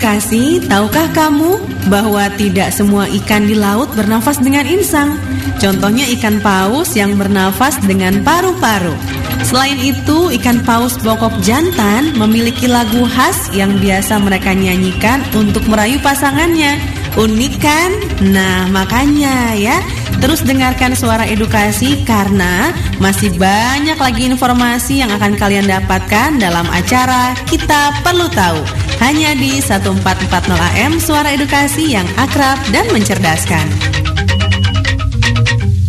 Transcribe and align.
Edukasi, 0.00 0.64
tahukah 0.64 1.12
kamu 1.12 1.60
bahwa 1.92 2.24
tidak 2.40 2.72
semua 2.72 3.04
ikan 3.20 3.44
di 3.44 3.52
laut 3.52 3.92
bernafas 3.92 4.40
dengan 4.40 4.64
insang? 4.64 5.20
Contohnya 5.60 6.08
ikan 6.16 6.40
paus 6.40 6.96
yang 6.96 7.20
bernafas 7.20 7.76
dengan 7.84 8.24
paru-paru. 8.24 8.96
Selain 9.44 9.76
itu, 9.76 10.32
ikan 10.40 10.64
paus 10.64 10.96
bokok 11.04 11.44
jantan 11.44 12.16
memiliki 12.16 12.64
lagu 12.64 13.04
khas 13.12 13.52
yang 13.52 13.76
biasa 13.76 14.16
mereka 14.24 14.56
nyanyikan 14.56 15.20
untuk 15.36 15.68
merayu 15.68 16.00
pasangannya. 16.00 16.80
Unik 17.20 17.54
kan? 17.60 17.90
Nah, 18.24 18.72
makanya 18.72 19.52
ya, 19.52 19.84
terus 20.24 20.40
dengarkan 20.40 20.96
suara 20.96 21.28
edukasi 21.28 22.08
karena 22.08 22.72
masih 23.04 23.36
banyak 23.36 24.00
lagi 24.00 24.32
informasi 24.32 25.04
yang 25.04 25.12
akan 25.12 25.36
kalian 25.36 25.68
dapatkan 25.68 26.40
dalam 26.40 26.64
acara 26.72 27.36
Kita 27.44 28.00
Perlu 28.00 28.32
Tahu. 28.32 28.79
Hanya 29.00 29.32
di 29.32 29.64
1440 29.64 30.60
AM 30.60 31.00
Suara 31.00 31.32
Edukasi 31.32 31.96
yang 31.96 32.04
akrab 32.20 32.60
dan 32.68 32.84
mencerdaskan. 32.92 33.66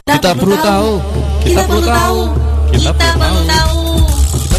Kita 0.07 0.31
perlu 0.31 0.55
tahu. 0.55 0.91
Kita 1.43 1.63
perlu 1.67 1.83
tahu. 1.83 2.19
Kita 2.71 2.91
perlu 2.95 3.41
tahu. 3.43 3.79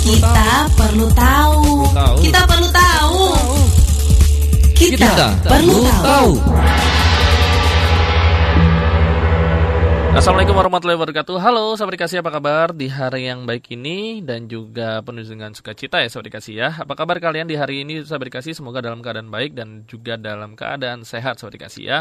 Kita 0.04 0.46
perlu 0.76 1.08
tahu. 1.16 1.60
Kita 2.20 2.40
perlu 2.44 2.68
tahu. 2.70 3.20
Kita 4.76 5.26
perlu 5.48 5.78
tahu. 6.04 6.30
Assalamualaikum 10.12 10.60
warahmatullahi 10.60 11.00
wabarakatuh. 11.00 11.40
Halo 11.40 11.72
Sahabat 11.72 11.96
Dikasih 11.96 12.20
apa 12.20 12.28
kabar? 12.28 12.76
Di 12.76 12.84
hari 12.92 13.32
yang 13.32 13.48
baik 13.48 13.72
ini 13.72 14.20
Dan 14.20 14.44
juga 14.44 15.00
penuh 15.00 15.24
dengan 15.24 15.56
sukacita 15.56 16.04
ya 16.04 16.12
Sahabat 16.12 16.28
Dikasih 16.28 16.52
ya. 16.52 16.68
Apa 16.84 17.00
kabar 17.00 17.16
kalian 17.16 17.48
di 17.48 17.56
hari 17.56 17.80
ini 17.80 18.04
Sahabat 18.04 18.28
Dikasih? 18.28 18.52
Semoga 18.52 18.84
dalam 18.84 19.00
keadaan 19.00 19.32
baik 19.32 19.56
dan 19.56 19.88
juga 19.88 20.20
dalam 20.20 20.52
keadaan 20.52 21.08
sehat 21.08 21.40
Sahabat 21.40 21.56
Dikasih 21.56 21.84
ya. 21.88 21.98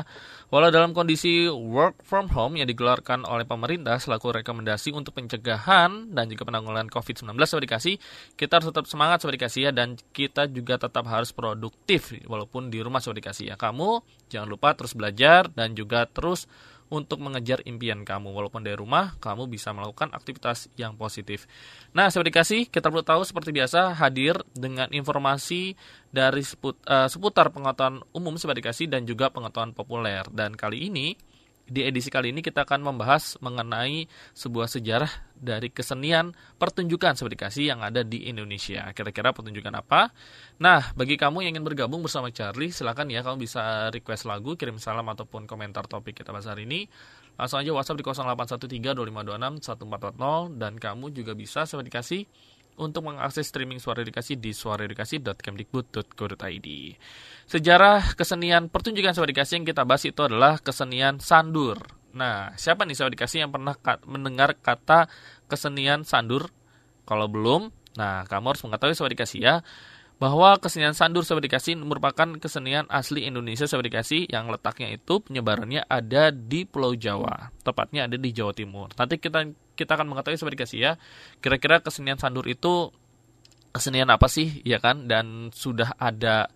Walau 0.52 0.76
dalam 0.76 0.92
kondisi 0.92 1.48
work 1.48 2.04
from 2.04 2.28
home 2.36 2.60
yang 2.60 2.68
digelarkan 2.68 3.24
oleh 3.24 3.48
pemerintah 3.48 3.96
Selaku 3.96 4.44
rekomendasi 4.44 4.92
untuk 4.92 5.16
pencegahan 5.16 6.12
dan 6.12 6.28
juga 6.28 6.52
penanggulangan 6.52 6.92
COVID-19 6.92 7.32
Sahabat 7.48 7.64
Dikasih 7.64 7.96
Kita 8.36 8.60
harus 8.60 8.76
tetap 8.76 8.92
semangat 8.92 9.24
Sahabat 9.24 9.40
Dikasih 9.40 9.62
ya 9.64 9.72
Dan 9.72 9.96
kita 10.12 10.52
juga 10.52 10.76
tetap 10.76 11.08
harus 11.08 11.32
produktif 11.32 12.12
Walaupun 12.28 12.76
di 12.76 12.84
rumah 12.84 13.00
Sahabat 13.00 13.24
Dikasih 13.24 13.46
ya. 13.50 13.56
Kamu 13.56 14.04
jangan 14.28 14.52
lupa 14.52 14.76
terus 14.76 15.00
belajar 15.00 15.48
dan 15.56 15.80
juga 15.80 16.04
terus 16.12 16.52
untuk 16.92 17.24
mengejar 17.24 17.64
impian 17.64 18.04
kamu. 18.04 18.36
Walaupun 18.36 18.68
dari 18.68 18.76
rumah, 18.76 19.16
kamu 19.24 19.48
bisa 19.48 19.72
melakukan 19.72 20.12
aktivitas 20.12 20.68
yang 20.76 21.00
positif. 21.00 21.48
Nah, 21.96 22.12
saya 22.12 22.28
dikasih, 22.28 22.68
kita 22.68 22.92
perlu 22.92 23.02
tahu 23.02 23.24
seperti 23.24 23.56
biasa 23.56 23.96
hadir 23.96 24.36
dengan 24.52 24.92
informasi 24.92 25.80
dari 26.12 26.44
seput, 26.44 26.76
uh, 26.86 27.08
seputar 27.08 27.56
pengetahuan 27.56 28.04
umum 28.12 28.36
sebagai 28.36 28.68
dikasih 28.68 28.92
dan 28.92 29.08
juga 29.08 29.32
pengetahuan 29.32 29.72
populer. 29.72 30.28
Dan 30.36 30.60
kali 30.60 30.92
ini 30.92 31.16
di 31.72 31.88
edisi 31.88 32.12
kali 32.12 32.36
ini 32.36 32.44
kita 32.44 32.68
akan 32.68 32.84
membahas 32.84 33.40
mengenai 33.40 34.04
sebuah 34.36 34.68
sejarah 34.68 35.08
dari 35.40 35.72
kesenian 35.72 36.36
pertunjukan 36.60 37.16
seperti 37.16 37.38
kasih 37.40 37.72
yang 37.72 37.80
ada 37.80 38.04
di 38.04 38.28
Indonesia. 38.28 38.92
Kira-kira 38.92 39.32
pertunjukan 39.32 39.72
apa? 39.80 40.12
Nah, 40.60 40.92
bagi 41.00 41.16
kamu 41.16 41.48
yang 41.48 41.56
ingin 41.56 41.64
bergabung 41.64 42.04
bersama 42.04 42.28
Charlie, 42.28 42.76
silakan 42.76 43.08
ya 43.08 43.24
kamu 43.24 43.48
bisa 43.48 43.88
request 43.88 44.28
lagu, 44.28 44.60
kirim 44.60 44.84
salam 44.84 45.08
ataupun 45.08 45.48
komentar 45.48 45.88
topik 45.88 46.20
kita 46.20 46.36
bahas 46.36 46.52
hari 46.52 46.68
ini. 46.68 46.92
Langsung 47.40 47.64
aja 47.64 47.72
WhatsApp 47.72 48.04
di 48.04 48.84
0813-2526-1440 49.64 50.60
dan 50.60 50.76
kamu 50.76 51.16
juga 51.16 51.32
bisa 51.40 51.64
seperti 51.64 51.88
dikasih 51.88 52.22
untuk 52.82 53.06
mengakses 53.06 53.46
streaming 53.46 53.78
Suara 53.78 54.02
Edukasi 54.02 54.42
di 54.42 54.58
suaraedukasi.kemdikbud.go.id. 54.58 56.68
Sejarah 57.46 58.18
kesenian 58.18 58.74
pertunjukan 58.74 59.14
Suara 59.14 59.30
Edukasi 59.30 59.62
yang 59.62 59.70
kita 59.70 59.86
bahas 59.86 60.02
itu 60.10 60.26
adalah 60.26 60.58
kesenian 60.58 61.22
sandur. 61.22 61.78
Nah, 62.18 62.58
siapa 62.58 62.90
nih 62.90 62.98
Suara 62.98 63.14
Edukasi 63.14 63.46
yang 63.46 63.54
pernah 63.54 63.78
mendengar 64.10 64.58
kata 64.58 65.06
kesenian 65.46 66.02
sandur? 66.02 66.50
Kalau 67.06 67.30
belum, 67.30 67.70
nah 67.94 68.26
kamu 68.26 68.58
harus 68.58 68.66
mengetahui 68.66 68.98
Suara 68.98 69.14
Edukasi 69.14 69.46
ya 69.46 69.62
bahwa 70.22 70.54
kesenian 70.62 70.94
sandur 70.94 71.26
Sobat 71.26 71.42
Dikasih 71.42 71.82
merupakan 71.82 72.30
kesenian 72.38 72.86
asli 72.94 73.26
Indonesia 73.26 73.66
Sobat 73.66 73.90
Dikasih 73.90 74.30
yang 74.30 74.54
letaknya 74.54 74.94
itu 74.94 75.18
penyebarannya 75.18 75.82
ada 75.90 76.30
di 76.30 76.70
Pulau 76.70 76.94
Jawa, 76.94 77.50
tepatnya 77.66 78.06
ada 78.06 78.22
di 78.22 78.30
Jawa 78.30 78.54
Timur. 78.54 78.94
Nanti 78.94 79.18
kita 79.18 79.50
kita 79.82 79.98
akan 79.98 80.14
mengetahui 80.14 80.38
Sobat 80.38 80.54
Dikasih 80.54 80.80
ya, 80.80 80.92
kira-kira 81.42 81.82
kesenian 81.82 82.22
sandur 82.22 82.46
itu 82.46 82.94
kesenian 83.74 84.14
apa 84.14 84.30
sih 84.30 84.62
ya 84.62 84.78
kan 84.78 85.10
dan 85.10 85.50
sudah 85.50 85.96
ada 85.98 86.52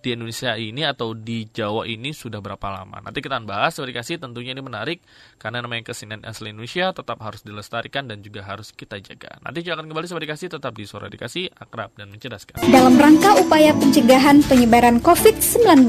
di 0.00 0.16
Indonesia 0.16 0.56
ini 0.56 0.82
atau 0.88 1.12
di 1.12 1.44
Jawa 1.52 1.84
ini 1.84 2.16
sudah 2.16 2.40
berapa 2.40 2.72
lama. 2.72 3.04
Nanti 3.04 3.20
kita 3.20 3.36
akan 3.36 3.44
bahas, 3.46 3.76
Sobat 3.76 3.92
Dikasih 3.92 4.16
tentunya 4.16 4.56
ini 4.56 4.64
menarik 4.64 5.04
karena 5.36 5.60
namanya 5.60 5.92
kesenian 5.92 6.24
asli 6.24 6.50
Indonesia 6.50 6.90
tetap 6.96 7.20
harus 7.20 7.44
dilestarikan 7.44 8.08
dan 8.08 8.24
juga 8.24 8.40
harus 8.48 8.72
kita 8.72 8.96
jaga. 8.98 9.36
Nanti 9.44 9.60
juga 9.60 9.80
akan 9.80 9.86
kembali 9.92 10.06
Sobat 10.08 10.24
Dikasih 10.24 10.48
tetap 10.56 10.72
di 10.72 10.88
Suara 10.88 11.12
Dikasih, 11.12 11.52
akrab 11.52 11.92
dan 12.00 12.08
mencerdaskan. 12.08 12.64
Dalam 12.72 12.96
rangka 12.96 13.36
upaya 13.38 13.76
pencegahan 13.76 14.40
penyebaran 14.48 15.04
COVID-19, 15.04 15.84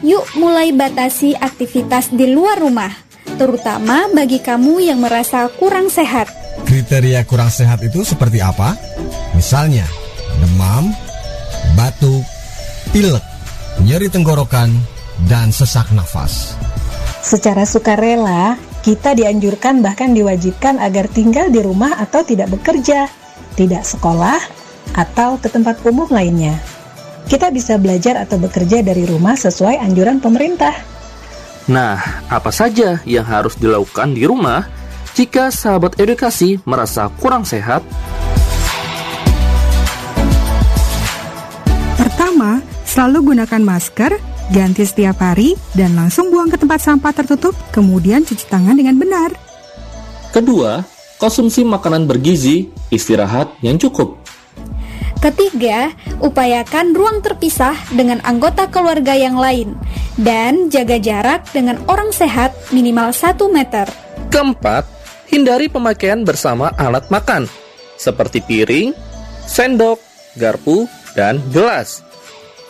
yuk 0.00 0.24
mulai 0.36 0.72
batasi 0.72 1.36
aktivitas 1.36 2.12
di 2.12 2.28
luar 2.28 2.60
rumah, 2.60 2.92
terutama 3.36 4.08
bagi 4.12 4.40
kamu 4.40 4.90
yang 4.90 5.00
merasa 5.00 5.48
kurang 5.56 5.92
sehat. 5.92 6.28
Kriteria 6.64 7.24
kurang 7.24 7.48
sehat 7.48 7.80
itu 7.84 8.04
seperti 8.04 8.40
apa? 8.40 8.76
Misalnya, 9.36 9.84
demam, 10.40 10.92
batuk, 11.76 12.24
pilek, 12.92 13.24
nyeri 13.84 14.08
tenggorokan, 14.12 14.72
dan 15.28 15.52
sesak 15.52 15.92
nafas. 15.92 16.56
Secara 17.20 17.68
sukarela, 17.68 18.56
kita 18.80 19.12
dianjurkan 19.12 19.84
bahkan 19.84 20.16
diwajibkan 20.16 20.80
agar 20.80 21.04
tinggal 21.12 21.52
di 21.52 21.60
rumah 21.60 22.00
atau 22.00 22.24
tidak 22.24 22.48
bekerja, 22.48 23.12
tidak 23.52 23.84
sekolah, 23.84 24.40
atau 24.96 25.36
ke 25.36 25.52
tempat 25.52 25.84
umum 25.84 26.08
lainnya. 26.08 26.56
Kita 27.30 27.54
bisa 27.54 27.78
belajar 27.78 28.18
atau 28.18 28.42
bekerja 28.42 28.82
dari 28.82 29.06
rumah 29.06 29.38
sesuai 29.38 29.78
anjuran 29.78 30.18
pemerintah. 30.18 30.74
Nah, 31.70 32.26
apa 32.26 32.50
saja 32.50 32.98
yang 33.06 33.22
harus 33.22 33.54
dilakukan 33.54 34.18
di 34.18 34.26
rumah 34.26 34.66
jika 35.14 35.54
sahabat 35.54 36.02
edukasi 36.02 36.58
merasa 36.66 37.06
kurang 37.22 37.46
sehat? 37.46 37.86
Pertama, 41.94 42.58
Selalu 42.90 43.32
gunakan 43.32 43.62
masker, 43.62 44.18
ganti 44.50 44.82
setiap 44.82 45.22
hari, 45.22 45.54
dan 45.78 45.94
langsung 45.94 46.26
buang 46.26 46.50
ke 46.50 46.58
tempat 46.58 46.82
sampah 46.82 47.14
tertutup, 47.14 47.54
kemudian 47.70 48.26
cuci 48.26 48.50
tangan 48.50 48.74
dengan 48.74 48.98
benar. 48.98 49.30
Kedua, 50.34 50.82
konsumsi 51.22 51.62
makanan 51.62 52.10
bergizi, 52.10 52.66
istirahat 52.90 53.54
yang 53.62 53.78
cukup. 53.78 54.19
Ketiga, 55.20 55.92
upayakan 56.24 56.96
ruang 56.96 57.20
terpisah 57.20 57.76
dengan 57.92 58.24
anggota 58.24 58.72
keluarga 58.72 59.12
yang 59.12 59.36
lain 59.36 59.76
dan 60.16 60.72
jaga 60.72 60.96
jarak 60.96 61.44
dengan 61.52 61.76
orang 61.92 62.08
sehat 62.08 62.56
minimal 62.72 63.12
1 63.12 63.36
meter. 63.52 63.84
Keempat, 64.32 64.88
hindari 65.28 65.68
pemakaian 65.68 66.24
bersama 66.24 66.72
alat 66.72 67.04
makan 67.12 67.44
seperti 68.00 68.40
piring, 68.40 68.96
sendok, 69.44 70.00
garpu, 70.40 70.88
dan 71.12 71.36
gelas. 71.52 72.00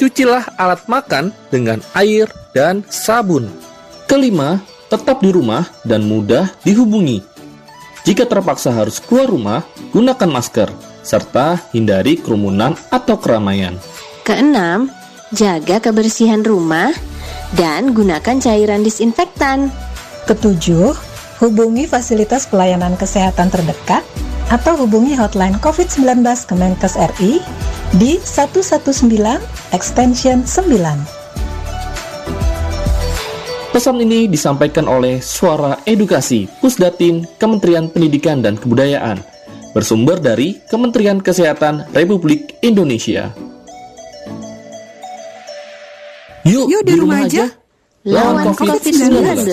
Cucilah 0.02 0.50
alat 0.58 0.82
makan 0.90 1.30
dengan 1.54 1.78
air 1.94 2.26
dan 2.50 2.82
sabun. 2.90 3.46
Kelima, 4.10 4.58
tetap 4.90 5.22
di 5.22 5.30
rumah 5.30 5.70
dan 5.86 6.02
mudah 6.02 6.50
dihubungi. 6.66 7.22
Jika 8.02 8.26
terpaksa 8.26 8.74
harus 8.74 8.98
keluar 8.98 9.30
rumah, 9.30 9.62
gunakan 9.94 10.26
masker, 10.26 10.89
serta 11.00 11.58
hindari 11.72 12.20
kerumunan 12.20 12.76
atau 12.88 13.16
keramaian. 13.16 13.76
Keenam, 14.24 14.92
jaga 15.34 15.80
kebersihan 15.80 16.44
rumah 16.44 16.92
dan 17.56 17.94
gunakan 17.96 18.36
cairan 18.38 18.86
disinfektan. 18.86 19.72
Ketujuh, 20.28 20.94
hubungi 21.42 21.88
fasilitas 21.88 22.46
pelayanan 22.46 22.94
kesehatan 22.94 23.50
terdekat 23.50 24.04
atau 24.50 24.74
hubungi 24.84 25.14
hotline 25.14 25.56
COVID-19 25.62 26.26
Kemenkes 26.46 26.98
RI 27.16 27.38
di 27.96 28.18
119 28.22 29.06
extension 29.74 30.42
9. 30.46 31.20
Pesan 33.70 34.02
ini 34.02 34.26
disampaikan 34.26 34.90
oleh 34.90 35.22
Suara 35.22 35.78
Edukasi 35.86 36.50
Pusdatin 36.58 37.22
Kementerian 37.38 37.86
Pendidikan 37.86 38.42
dan 38.42 38.58
Kebudayaan 38.58 39.22
bersumber 39.70 40.18
dari 40.18 40.58
Kementerian 40.66 41.22
Kesehatan 41.22 41.90
Republik 41.94 42.58
Indonesia. 42.62 43.30
Yuk, 46.42 46.66
Yuk 46.72 46.82
di, 46.82 46.94
rumah, 46.96 47.20
rumah 47.22 47.28
aja, 47.28 47.44
lawan 48.02 48.50
COVID-19. 48.56 49.44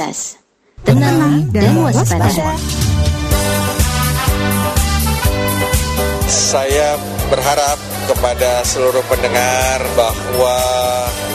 Tenang 0.87 1.51
dan 1.51 1.73
waspada. 1.83 2.55
Saya 6.27 6.95
berharap 7.27 7.75
kepada 8.07 8.63
seluruh 8.63 9.03
pendengar 9.11 9.83
bahwa 9.99 10.55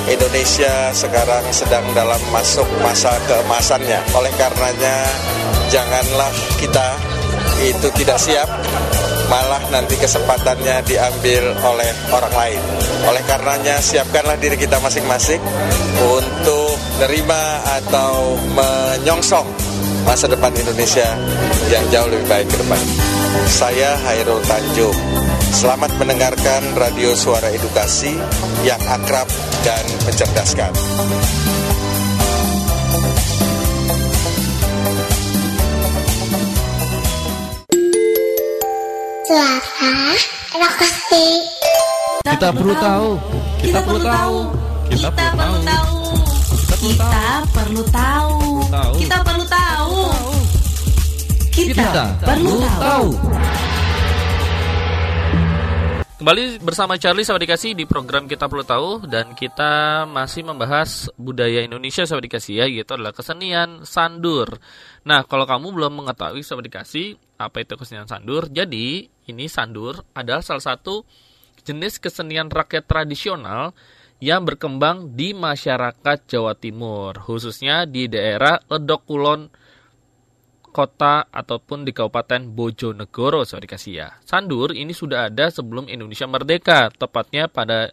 Indonesia 0.08 0.88
sekarang 0.96 1.44
sedang 1.52 1.84
dalam 1.92 2.18
masuk 2.32 2.64
masa 2.80 3.12
keemasannya. 3.28 4.00
Oleh 4.16 4.32
karenanya, 4.40 4.96
janganlah 5.68 6.32
kita 6.56 6.96
itu 7.62 7.88
tidak 7.94 8.18
siap 8.18 8.48
malah 9.32 9.62
nanti 9.72 9.96
kesempatannya 9.96 10.84
diambil 10.84 11.56
oleh 11.64 11.90
orang 12.12 12.34
lain. 12.36 12.60
Oleh 13.08 13.22
karenanya 13.24 13.80
siapkanlah 13.80 14.36
diri 14.36 14.60
kita 14.60 14.76
masing-masing 14.76 15.40
untuk 16.04 16.76
nerima 17.00 17.64
atau 17.80 18.36
menyongsong 18.52 19.48
masa 20.04 20.28
depan 20.28 20.52
Indonesia 20.52 21.08
yang 21.72 21.84
jauh 21.88 22.12
lebih 22.12 22.28
baik 22.28 22.46
ke 22.52 22.56
depan. 22.60 22.82
Saya 23.48 23.96
Hairul 24.04 24.44
Tanjung. 24.44 24.98
Selamat 25.52 25.96
mendengarkan 25.96 26.76
Radio 26.76 27.16
Suara 27.16 27.48
Edukasi 27.48 28.12
yang 28.68 28.80
akrab 28.84 29.28
dan 29.64 29.84
mencerdaskan. 30.04 30.72
Suara 39.32 40.12
Edukasi. 40.52 41.26
Kita 42.20 42.52
perlu 42.52 42.76
tahu. 42.76 43.08
Kita 43.64 43.80
perlu 43.80 44.00
tahu. 44.04 44.36
Kita 44.92 45.08
perlu 45.08 45.32
tahu. 45.64 45.96
Kita 46.92 47.16
perlu 47.48 47.82
tahu. 47.88 48.36
Kita 49.00 49.16
perlu 49.24 49.44
tahu. 49.48 50.00
Kita 51.48 52.04
perlu 52.20 52.56
tahu. 52.76 53.08
Kembali 56.20 56.60
bersama 56.60 57.00
Charlie 57.00 57.24
Sahabat 57.24 57.48
Dikasih 57.48 57.72
di 57.72 57.88
program 57.88 58.28
Kita 58.28 58.46
Perlu 58.46 58.62
Tahu 58.62 59.10
dan 59.10 59.32
kita 59.32 60.04
masih 60.06 60.44
membahas 60.44 61.08
budaya 61.16 61.64
Indonesia 61.64 62.04
Sahabat 62.04 62.28
Dikasih 62.28 62.62
ya 62.62 62.66
yaitu 62.68 62.94
adalah 62.94 63.16
kesenian 63.16 63.88
sandur. 63.88 64.60
Nah, 65.08 65.24
kalau 65.24 65.48
kamu 65.48 65.72
belum 65.72 66.04
mengetahui 66.04 66.44
Sahabat 66.44 66.68
Dikasih 66.68 67.16
apa 67.40 67.64
itu 67.64 67.74
kesenian 67.74 68.06
sandur, 68.06 68.46
jadi 68.46 69.10
ini 69.28 69.46
sandur 69.46 70.02
adalah 70.16 70.42
salah 70.42 70.62
satu 70.62 71.06
jenis 71.62 72.02
kesenian 72.02 72.50
rakyat 72.50 72.86
tradisional 72.86 73.74
yang 74.22 74.46
berkembang 74.46 75.18
di 75.18 75.34
masyarakat 75.34 76.30
Jawa 76.30 76.54
Timur, 76.54 77.18
khususnya 77.18 77.90
di 77.90 78.06
daerah 78.06 78.62
Ledok 78.70 79.02
Kulon 79.02 79.50
kota 80.72 81.28
ataupun 81.28 81.84
di 81.84 81.92
Kabupaten 81.92 82.48
Bojonegoro, 82.48 83.44
sorry 83.44 83.68
kasih 83.68 83.92
ya. 83.92 84.08
Sandur 84.24 84.72
ini 84.72 84.94
sudah 84.96 85.28
ada 85.28 85.52
sebelum 85.52 85.90
Indonesia 85.90 86.24
merdeka, 86.24 86.88
tepatnya 86.94 87.50
pada 87.50 87.92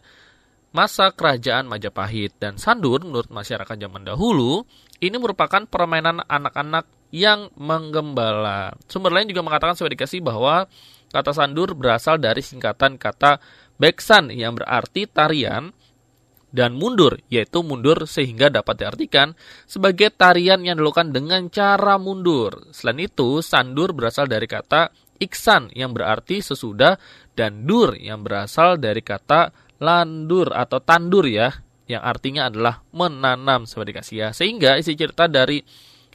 masa 0.70 1.10
kerajaan 1.12 1.68
Majapahit. 1.68 2.38
Dan 2.40 2.56
sandur 2.56 3.04
menurut 3.04 3.28
masyarakat 3.28 3.76
zaman 3.76 4.06
dahulu, 4.06 4.64
ini 5.02 5.18
merupakan 5.18 5.66
permainan 5.68 6.24
anak-anak 6.24 6.88
yang 7.10 7.50
menggembala. 7.58 8.78
Sumber 8.86 9.10
lain 9.12 9.28
juga 9.28 9.42
mengatakan 9.42 9.74
sudah 9.74 9.92
dikasih 9.92 10.22
bahwa 10.22 10.70
kata 11.10 11.34
sandur 11.34 11.74
berasal 11.74 12.16
dari 12.22 12.40
singkatan 12.40 12.96
kata 12.96 13.42
beksan 13.76 14.30
yang 14.30 14.54
berarti 14.54 15.10
tarian 15.10 15.74
dan 16.50 16.74
mundur, 16.74 17.18
yaitu 17.30 17.62
mundur 17.62 18.04
sehingga 18.10 18.50
dapat 18.50 18.82
diartikan 18.82 19.38
sebagai 19.70 20.10
tarian 20.10 20.66
yang 20.66 20.78
dilakukan 20.78 21.14
dengan 21.14 21.46
cara 21.46 21.94
mundur. 21.96 22.70
Selain 22.74 22.98
itu, 23.06 23.38
sandur 23.40 23.94
berasal 23.94 24.26
dari 24.26 24.50
kata 24.50 24.90
iksan 25.22 25.70
yang 25.78 25.94
berarti 25.94 26.42
sesudah 26.42 26.98
dan 27.38 27.64
dur 27.64 27.94
yang 27.94 28.26
berasal 28.26 28.76
dari 28.82 29.00
kata 29.00 29.54
landur 29.78 30.50
atau 30.50 30.82
tandur 30.82 31.24
ya, 31.30 31.54
yang 31.86 32.02
artinya 32.02 32.50
adalah 32.50 32.82
menanam 32.90 33.64
seperti 33.64 33.92
kasih 33.94 34.16
ya. 34.18 34.28
Sehingga 34.34 34.76
isi 34.76 34.98
cerita 34.98 35.30
dari 35.30 35.62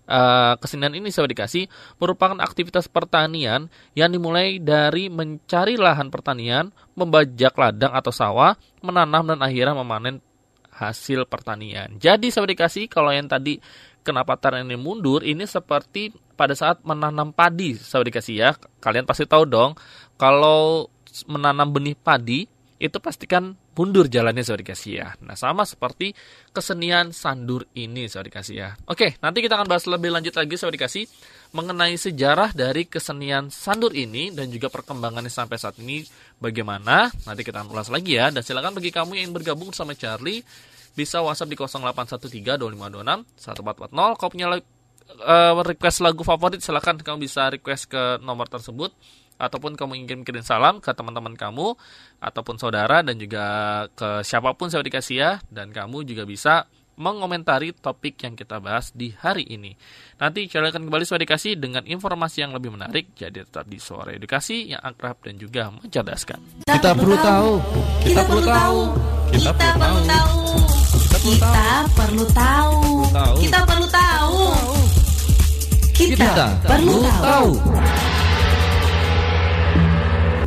uh, 0.10 0.54
kesenian 0.58 0.94
ini 0.98 1.10
saya 1.10 1.30
dikasih 1.30 1.70
merupakan 1.98 2.38
aktivitas 2.42 2.90
pertanian 2.90 3.70
yang 3.98 4.10
dimulai 4.10 4.58
dari 4.62 5.10
mencari 5.10 5.78
lahan 5.78 6.10
pertanian, 6.10 6.70
membajak 6.94 7.54
ladang 7.58 7.94
atau 7.94 8.14
sawah, 8.14 8.58
menanam 8.82 9.26
dan 9.36 9.40
akhirnya 9.42 9.78
memanen 9.78 10.22
hasil 10.76 11.26
pertanian. 11.28 11.96
Jadi 11.98 12.30
saya 12.30 12.48
dikasih 12.48 12.92
kalau 12.92 13.10
yang 13.12 13.32
tadi 13.32 13.58
kenapa 14.06 14.38
tarian 14.38 14.68
ini 14.68 14.78
mundur 14.78 15.24
ini 15.24 15.48
seperti 15.48 16.14
pada 16.36 16.54
saat 16.54 16.84
menanam 16.84 17.32
padi 17.32 17.74
saya 17.80 18.06
dikasih 18.06 18.36
ya. 18.36 18.52
Kalian 18.84 19.08
pasti 19.08 19.26
tahu 19.26 19.48
dong 19.48 19.74
kalau 20.20 20.92
menanam 21.32 21.72
benih 21.72 21.96
padi 21.96 22.55
itu 22.76 23.00
pastikan 23.00 23.56
mundur 23.72 24.12
jalannya 24.12 24.44
saya 24.44 24.60
dikasih 24.60 24.92
ya. 25.00 25.08
Nah 25.24 25.40
sama 25.40 25.64
seperti 25.64 26.12
kesenian 26.52 27.16
sandur 27.16 27.64
ini 27.72 28.12
saya 28.12 28.28
dikasih 28.28 28.56
ya. 28.56 28.76
Oke 28.92 29.16
nanti 29.24 29.40
kita 29.40 29.56
akan 29.56 29.68
bahas 29.72 29.88
lebih 29.88 30.12
lanjut 30.12 30.36
lagi 30.36 30.60
saya 30.60 30.76
dikasih 30.76 31.08
mengenai 31.56 31.96
sejarah 31.96 32.52
dari 32.52 32.84
kesenian 32.84 33.48
sandur 33.48 33.96
ini 33.96 34.36
dan 34.36 34.52
juga 34.52 34.68
perkembangannya 34.68 35.32
sampai 35.32 35.56
saat 35.56 35.80
ini 35.80 36.04
bagaimana. 36.36 37.08
Nanti 37.24 37.48
kita 37.48 37.64
akan 37.64 37.72
ulas 37.72 37.88
lagi 37.88 38.20
ya. 38.20 38.28
Dan 38.28 38.44
silakan 38.44 38.76
bagi 38.76 38.92
kamu 38.92 39.24
yang 39.24 39.32
bergabung 39.32 39.72
sama 39.72 39.96
Charlie 39.96 40.44
bisa 40.96 41.24
WhatsApp 41.24 41.52
di 41.52 41.56
0813 41.56 42.60
2526 42.60 43.40
1440. 43.40 44.20
Kau 44.20 44.30
punya 44.32 44.48
uh, 44.52 45.54
request 45.64 46.04
lagu 46.04 46.28
favorit 46.28 46.60
silakan 46.60 47.00
kamu 47.00 47.24
bisa 47.24 47.48
request 47.52 47.88
ke 47.88 48.20
nomor 48.20 48.52
tersebut 48.52 48.92
ataupun 49.36 49.76
kamu 49.76 50.06
ingin 50.06 50.24
kirim 50.24 50.44
salam 50.44 50.80
ke 50.80 50.92
teman-teman 50.96 51.36
kamu 51.36 51.76
ataupun 52.24 52.56
saudara 52.56 53.04
dan 53.04 53.20
juga 53.20 53.46
ke 53.92 54.24
siapa 54.24 54.56
pun 54.56 54.72
saya 54.72 54.84
dikasih 54.84 55.16
ya 55.16 55.32
dan 55.52 55.76
kamu 55.76 56.08
juga 56.08 56.24
bisa 56.24 56.66
mengomentari 56.96 57.76
topik 57.76 58.16
yang 58.24 58.34
kita 58.40 58.64
bahas 58.64 58.92
di 58.96 59.12
hari 59.12 59.44
ini. 59.52 59.76
Nanti 60.16 60.48
saya 60.48 60.72
akan 60.72 60.88
kembali 60.88 61.04
suara 61.04 61.22
dikasih 61.28 61.60
dengan 61.60 61.84
informasi 61.84 62.48
yang 62.48 62.56
lebih 62.56 62.72
menarik. 62.72 63.12
Jadi 63.16 63.44
tetap 63.44 63.68
di 63.68 63.80
suara 63.80 64.16
edukasi 64.16 64.72
yang 64.72 64.80
akrab 64.80 65.20
dan 65.20 65.36
juga 65.36 65.72
mencerdaskan. 65.76 66.64
Kita, 66.64 66.96
perlu 66.96 67.18
tahu. 67.20 67.52
Kita, 68.04 68.22
perlu 68.24 68.44
tahu. 68.48 68.80
Kita, 69.36 69.52
perlu 69.52 69.96
tahu. 70.08 70.36
Kita 71.36 71.70
perlu 71.92 72.26
tahu. 72.32 72.76
Kita 73.44 73.60
perlu 73.68 73.88
tahu. 73.92 74.40
Kita 75.96 76.46
perlu 76.64 76.98
tahu. 77.04 77.50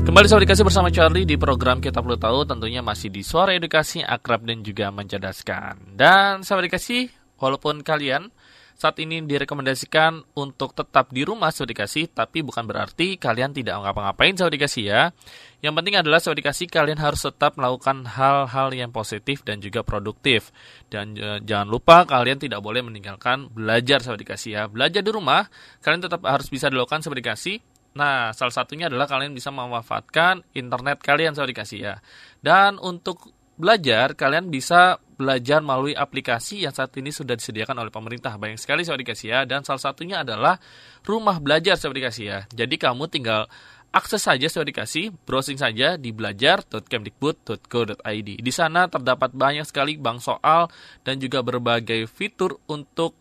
Kembali 0.08 0.24
Sobat 0.24 0.48
Edukasi 0.48 0.64
bersama 0.64 0.88
Charlie 0.88 1.28
di 1.28 1.36
program 1.36 1.84
Kita 1.84 2.00
Perlu 2.00 2.16
Tahu 2.16 2.48
tentunya 2.48 2.80
masih 2.80 3.12
di 3.12 3.20
Suara 3.20 3.52
Edukasi 3.52 4.00
Akrab 4.00 4.40
dan 4.40 4.64
juga 4.64 4.88
Mencerdaskan. 4.88 6.00
Dan 6.00 6.40
Sobat 6.40 6.64
Edukasi, 6.64 7.12
walaupun 7.36 7.84
kalian 7.84 8.32
saat 8.72 8.96
ini 9.04 9.20
direkomendasikan 9.20 10.24
untuk 10.32 10.72
tetap 10.72 11.12
di 11.12 11.28
rumah 11.28 11.52
Sobat 11.52 11.76
Edukasi, 11.76 12.08
tapi 12.08 12.40
bukan 12.40 12.64
berarti 12.64 13.20
kalian 13.20 13.52
tidak 13.52 13.84
ngapa-ngapain 13.84 14.32
Sobat 14.32 14.56
Edukasi 14.56 14.88
ya. 14.88 15.12
Yang 15.60 15.74
penting 15.76 16.00
adalah 16.00 16.24
Sobat 16.24 16.40
Edukasi 16.40 16.64
kalian 16.72 16.96
harus 17.04 17.28
tetap 17.28 17.60
melakukan 17.60 18.08
hal-hal 18.08 18.72
yang 18.72 18.88
positif 18.88 19.44
dan 19.44 19.60
juga 19.60 19.84
produktif. 19.84 20.56
Dan 20.88 21.20
e, 21.20 21.44
jangan 21.44 21.68
lupa 21.68 22.08
kalian 22.08 22.40
tidak 22.40 22.64
boleh 22.64 22.80
meninggalkan 22.80 23.52
belajar 23.52 24.00
Sobat 24.00 24.24
Edukasi 24.24 24.56
ya. 24.56 24.72
Belajar 24.72 25.04
di 25.04 25.12
rumah, 25.12 25.44
kalian 25.84 26.00
tetap 26.00 26.24
harus 26.24 26.48
bisa 26.48 26.72
dilakukan 26.72 27.04
Sobat 27.04 27.20
Edukasi 27.20 27.60
Nah, 27.96 28.36
salah 28.36 28.52
satunya 28.52 28.92
adalah 28.92 29.08
kalian 29.08 29.32
bisa 29.32 29.48
memanfaatkan 29.48 30.44
internet 30.52 31.00
kalian 31.00 31.32
saya 31.32 31.48
dikasih 31.48 31.80
ya. 31.80 31.94
Dan 32.42 32.82
untuk 32.82 33.38
belajar, 33.58 34.14
kalian 34.14 34.46
bisa 34.52 35.00
belajar 35.18 35.58
melalui 35.58 35.98
aplikasi 35.98 36.62
yang 36.62 36.70
saat 36.70 36.94
ini 36.94 37.10
sudah 37.10 37.34
disediakan 37.34 37.82
oleh 37.82 37.90
pemerintah. 37.90 38.38
Banyak 38.38 38.54
sekali 38.60 38.84
saya 38.86 39.02
dikasih 39.02 39.28
ya. 39.34 39.42
Dan 39.48 39.64
salah 39.66 39.82
satunya 39.82 40.22
adalah 40.22 40.62
rumah 41.02 41.42
belajar 41.42 41.74
saya 41.74 41.90
dikasih 41.90 42.24
ya. 42.24 42.46
Jadi 42.54 42.78
kamu 42.78 43.10
tinggal 43.10 43.50
akses 43.90 44.22
saja 44.22 44.46
saya 44.46 44.62
dikasih, 44.62 45.10
browsing 45.26 45.58
saja 45.58 45.98
di 45.98 46.14
belajar.kemdikbud.go.id. 46.14 48.28
Di 48.38 48.52
sana 48.54 48.86
terdapat 48.86 49.34
banyak 49.34 49.66
sekali 49.66 49.98
bank 49.98 50.22
soal 50.22 50.70
dan 51.02 51.18
juga 51.18 51.42
berbagai 51.42 52.06
fitur 52.06 52.62
untuk 52.70 53.18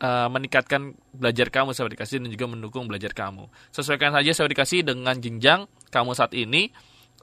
uh, 0.00 0.32
meningkatkan 0.32 0.96
belajar 1.12 1.52
kamu 1.52 1.76
sahabat 1.76 1.92
dikasih 1.94 2.24
dan 2.24 2.32
juga 2.32 2.48
mendukung 2.48 2.88
belajar 2.88 3.12
kamu. 3.12 3.52
Sesuaikan 3.70 4.12
saja 4.16 4.32
sahabat 4.34 4.50
dikasih 4.56 4.82
dengan 4.82 5.20
jenjang 5.20 5.68
kamu 5.92 6.14
saat 6.16 6.32
ini 6.34 6.72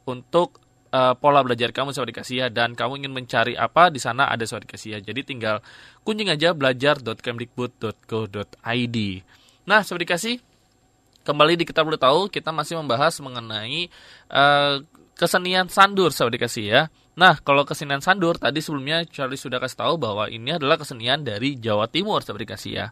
untuk 0.08 0.62
uh, 0.94 1.18
pola 1.18 1.44
belajar 1.44 1.72
kamu 1.74 1.92
sahabat 1.92 2.14
dikasih 2.14 2.36
ya 2.46 2.50
dan 2.54 2.76
kamu 2.78 2.98
ingin 3.04 3.14
mencari 3.14 3.58
apa 3.58 3.90
di 3.92 4.00
sana 4.00 4.30
ada 4.30 4.46
sahabat 4.46 4.66
dikasih 4.70 4.92
ya. 4.98 5.02
Jadi 5.04 5.24
tinggal 5.26 5.62
kunjung 6.06 6.30
aja 6.32 6.54
belajar.kemdikbud.go.id. 6.54 8.98
Nah, 9.68 9.84
sahabat 9.84 10.02
dikasih 10.08 10.40
kembali 11.28 11.60
di 11.60 11.68
kita 11.68 11.84
perlu 11.84 12.00
tahu 12.00 12.32
kita 12.32 12.56
masih 12.56 12.80
membahas 12.80 13.20
mengenai 13.20 13.92
uh, 14.32 14.80
kesenian 15.18 15.66
sandur 15.68 16.14
sahabat 16.14 16.38
dikasih 16.40 16.66
ya. 16.70 16.88
Nah, 17.18 17.42
kalau 17.42 17.66
kesenian 17.66 17.98
sandur 17.98 18.38
tadi 18.38 18.62
sebelumnya 18.62 19.02
Charlie 19.10 19.42
sudah 19.42 19.58
kasih 19.58 19.82
tahu 19.82 19.94
bahwa 19.98 20.30
ini 20.30 20.54
adalah 20.54 20.78
kesenian 20.78 21.26
dari 21.26 21.58
Jawa 21.58 21.90
Timur, 21.90 22.22
sahabat 22.22 22.46
dikasih 22.46 22.72
ya. 22.78 22.88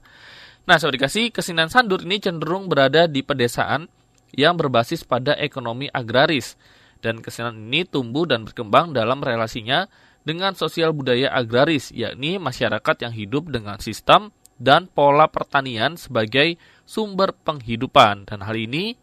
Nah, 0.65 0.81
sahabat 0.81 0.97
dikasih, 0.97 1.29
kesenian 1.29 1.69
sandur 1.69 2.01
ini 2.01 2.17
cenderung 2.17 2.65
berada 2.65 3.05
di 3.05 3.21
pedesaan 3.21 3.85
yang 4.33 4.57
berbasis 4.57 5.05
pada 5.05 5.37
ekonomi 5.37 5.93
agraris. 5.93 6.57
Dan 7.05 7.21
kesenian 7.21 7.69
ini 7.69 7.85
tumbuh 7.85 8.25
dan 8.25 8.49
berkembang 8.49 8.97
dalam 8.97 9.21
relasinya 9.21 9.85
dengan 10.25 10.57
sosial 10.57 10.89
budaya 10.89 11.29
agraris, 11.29 11.93
yakni 11.93 12.41
masyarakat 12.41 13.05
yang 13.05 13.13
hidup 13.13 13.53
dengan 13.53 13.77
sistem 13.77 14.33
dan 14.57 14.89
pola 14.89 15.29
pertanian 15.29 16.01
sebagai 16.01 16.57
sumber 16.81 17.37
penghidupan. 17.45 18.25
Dan 18.25 18.41
hal 18.41 18.57
ini 18.57 18.97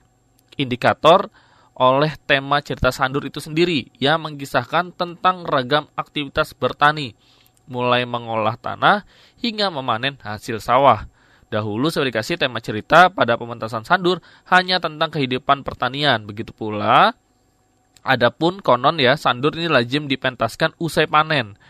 indikator 0.59 1.31
oleh 1.73 2.12
tema 2.29 2.61
cerita 2.61 2.93
Sandur 2.93 3.25
itu 3.25 3.41
sendiri 3.41 3.88
yang 3.97 4.25
mengisahkan 4.25 4.93
tentang 4.93 5.49
ragam 5.49 5.88
aktivitas 5.97 6.52
bertani, 6.52 7.17
mulai 7.64 8.05
mengolah 8.05 8.61
tanah 8.61 9.09
hingga 9.41 9.73
memanen 9.73 10.21
hasil 10.21 10.61
sawah. 10.61 11.09
Dahulu 11.52 11.93
saya 11.93 12.09
dikasih 12.09 12.41
tema 12.41 12.64
cerita 12.64 13.12
pada 13.12 13.37
pementasan 13.37 13.85
Sandur 13.85 14.25
hanya 14.49 14.81
tentang 14.81 15.12
kehidupan 15.12 15.64
pertanian. 15.64 16.25
Begitu 16.25 16.57
pula, 16.57 17.12
adapun 18.00 18.64
konon 18.64 18.97
ya, 18.97 19.21
Sandur 19.21 19.52
ini 19.57 19.69
lazim 19.69 20.09
dipentaskan 20.09 20.73
usai 20.81 21.09
panen. 21.09 21.61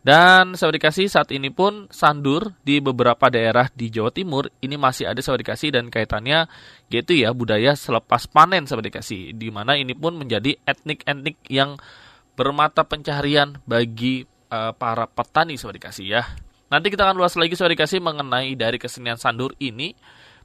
Dan 0.00 0.56
saya 0.56 0.72
dikasih 0.72 1.12
saat 1.12 1.28
ini 1.28 1.52
pun 1.52 1.84
sandur 1.92 2.56
di 2.64 2.80
beberapa 2.80 3.28
daerah 3.28 3.68
di 3.68 3.92
Jawa 3.92 4.08
Timur. 4.08 4.48
Ini 4.64 4.80
masih 4.80 5.12
ada 5.12 5.20
saya 5.20 5.36
dikasih 5.36 5.76
dan 5.76 5.92
kaitannya 5.92 6.48
yaitu 6.88 7.20
ya 7.20 7.36
budaya 7.36 7.76
selepas 7.76 8.24
panen 8.24 8.64
saya 8.64 8.80
dikasih 8.80 9.36
di 9.36 9.52
mana 9.52 9.76
ini 9.76 9.92
pun 9.92 10.16
menjadi 10.16 10.56
etnik-etnik 10.64 11.36
yang 11.52 11.76
bermata 12.32 12.88
pencaharian 12.88 13.60
bagi 13.68 14.24
uh, 14.48 14.72
para 14.72 15.04
petani 15.04 15.60
saya 15.60 15.76
dikasih 15.76 16.06
ya. 16.08 16.24
Nanti 16.72 16.88
kita 16.88 17.04
akan 17.04 17.20
luas 17.20 17.36
lagi 17.36 17.52
saya 17.52 17.68
dikasih 17.76 18.00
mengenai 18.00 18.56
dari 18.56 18.80
kesenian 18.80 19.20
sandur 19.20 19.52
ini 19.60 19.92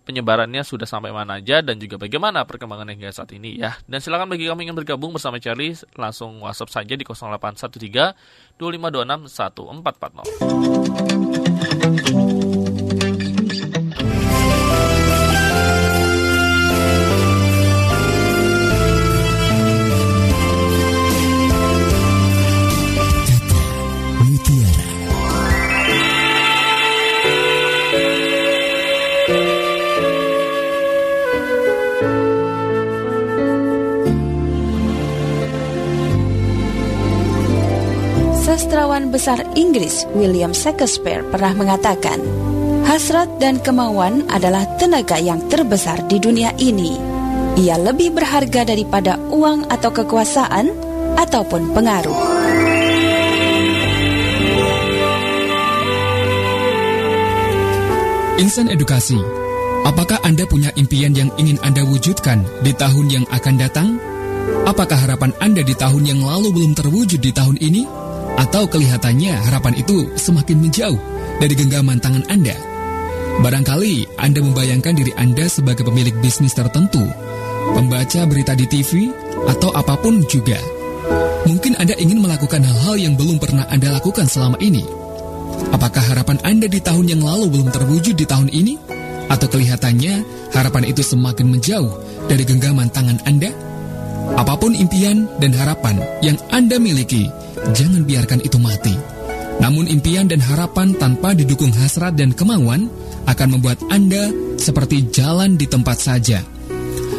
penyebarannya 0.05 0.62
sudah 0.62 0.85
sampai 0.85 1.09
mana 1.09 1.41
aja 1.41 1.65
dan 1.65 1.81
juga 1.81 1.97
bagaimana 1.97 2.45
perkembangan 2.45 2.93
hingga 2.93 3.09
saat 3.09 3.33
ini 3.33 3.57
ya. 3.57 3.74
Dan 3.89 4.00
silakan 4.00 4.29
bagi 4.29 4.45
kamu 4.45 4.69
ingin 4.69 4.77
bergabung 4.77 5.12
bersama 5.12 5.41
Charlie 5.41 5.74
langsung 5.97 6.45
WhatsApp 6.45 6.71
saja 6.71 6.93
di 6.93 7.03
0813 7.03 8.13
2526 8.62 9.33
1440. 9.33 11.54
Besar 39.15 39.39
Inggris 39.55 40.03
William 40.12 40.51
Shakespeare 40.51 41.24
pernah 41.31 41.55
mengatakan, 41.55 42.19
hasrat 42.84 43.31
dan 43.39 43.63
kemauan 43.63 44.27
adalah 44.27 44.67
tenaga 44.75 45.15
yang 45.15 45.39
terbesar 45.48 46.03
di 46.12 46.19
dunia 46.19 46.51
ini. 46.60 47.00
Ia 47.55 47.79
lebih 47.79 48.12
berharga 48.12 48.67
daripada 48.67 49.15
uang 49.31 49.72
atau 49.72 49.88
kekuasaan 49.95 50.67
ataupun 51.15 51.72
pengaruh. 51.72 52.19
Insan 58.36 58.67
Edukasi, 58.67 59.15
apakah 59.88 60.19
Anda 60.27 60.43
punya 60.43 60.75
impian 60.75 61.15
yang 61.15 61.31
ingin 61.39 61.55
Anda 61.63 61.88
wujudkan 61.88 62.43
di 62.67 62.75
tahun 62.75 63.07
yang 63.07 63.25
akan 63.31 63.55
datang? 63.55 63.95
Apakah 64.67 65.07
harapan 65.07 65.31
Anda 65.39 65.63
di 65.63 65.72
tahun 65.72 66.03
yang 66.03 66.19
lalu 66.19 66.51
belum 66.51 66.75
terwujud 66.75 67.24
di 67.24 67.31
tahun 67.31 67.55
ini? 67.63 68.04
Atau 68.36 68.68
kelihatannya 68.68 69.32
harapan 69.48 69.80
itu 69.80 70.12
semakin 70.20 70.60
menjauh 70.60 71.00
dari 71.39 71.56
genggaman 71.56 72.04
tangan 72.04 72.27
Anda. 72.27 72.56
Barangkali 73.39 74.15
Anda 74.15 74.39
membayangkan 74.44 74.96
diri 74.96 75.12
Anda 75.15 75.48
sebagai 75.48 75.84
pemilik 75.88 76.15
bisnis 76.24 76.56
tertentu, 76.56 77.04
pembaca 77.75 78.24
berita 78.27 78.56
di 78.56 78.68
TV, 78.68 79.12
atau 79.48 79.72
apa 79.75 80.00
pun 80.00 80.24
juga. 80.27 80.56
Mungkin 81.46 81.77
Anda 81.77 81.96
ingin 82.00 82.24
melakukan 82.24 82.63
hal-hal 82.63 82.96
yang 82.96 83.13
belum 83.20 83.38
pernah 83.39 83.68
Anda 83.72 83.96
lakukan 83.96 84.27
selama 84.27 84.60
ini. 84.63 84.84
Apakah 85.72 86.04
harapan 86.04 86.39
Anda 86.44 86.68
di 86.68 86.80
tahun 86.80 87.12
yang 87.12 87.22
lalu 87.24 87.51
belum 87.51 87.70
terwujud 87.72 88.15
di 88.15 88.25
tahun 88.27 88.51
ini? 88.51 88.75
Atau 89.32 89.50
kelihatannya 89.50 90.24
harapan 90.54 90.84
itu 90.88 91.01
semakin 91.01 91.50
menjauh 91.50 91.92
dari 92.27 92.44
genggaman 92.44 92.92
tangan 92.92 93.20
Anda? 93.27 93.64
Apa 94.34 94.58
pun 94.58 94.74
impian 94.74 95.29
dan 95.38 95.53
harapan 95.53 96.01
yang 96.25 96.41
Anda 96.50 96.82
miliki, 96.82 97.29
jangan 97.77 98.01
biarkan 98.10 98.41
itu 98.41 98.58
mati. 98.58 98.98
Namun 99.62 99.88
impian 99.88 100.27
dan 100.27 100.41
harapan 100.41 100.98
tanpa 100.98 101.38
didukung 101.38 101.72
hasrat 101.72 102.17
dan 102.17 102.34
kemauan 102.34 102.89
akan 103.29 103.48
membuat 103.58 103.79
Anda 103.94 104.34
seperti 104.58 105.13
jalan 105.13 105.55
di 105.55 105.70
tempat 105.70 105.98
saja. 106.01 106.41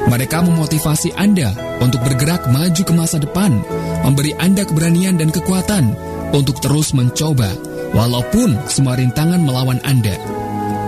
Mereka 0.07 0.45
memotivasi 0.45 1.17
Anda 1.19 1.51
untuk 1.83 1.99
bergerak 2.07 2.47
maju 2.47 2.83
ke 2.83 2.93
masa 2.95 3.19
depan, 3.19 3.59
memberi 4.07 4.37
Anda 4.39 4.63
keberanian 4.63 5.19
dan 5.19 5.35
kekuatan 5.35 5.95
untuk 6.31 6.63
terus 6.63 6.95
mencoba, 6.95 7.51
walaupun 7.91 8.55
semua 8.71 8.95
rintangan 8.95 9.43
melawan 9.43 9.83
Anda. 9.83 10.15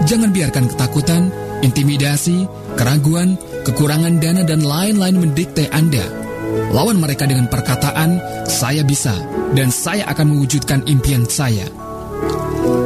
Jangan 0.07 0.31
biarkan 0.31 0.71
ketakutan, 0.71 1.35
intimidasi, 1.67 2.47
keraguan, 2.79 3.35
kekurangan 3.69 4.17
dana, 4.17 4.43
dan 4.49 4.65
lain-lain 4.65 5.21
mendikte 5.21 5.69
Anda. 5.69 6.03
Lawan 6.73 6.97
mereka 6.97 7.29
dengan 7.29 7.53
perkataan, 7.53 8.17
"Saya 8.49 8.81
bisa, 8.81 9.13
dan 9.53 9.69
saya 9.69 10.09
akan 10.09 10.37
mewujudkan 10.37 10.85
impian 10.89 11.29
saya. 11.29 11.69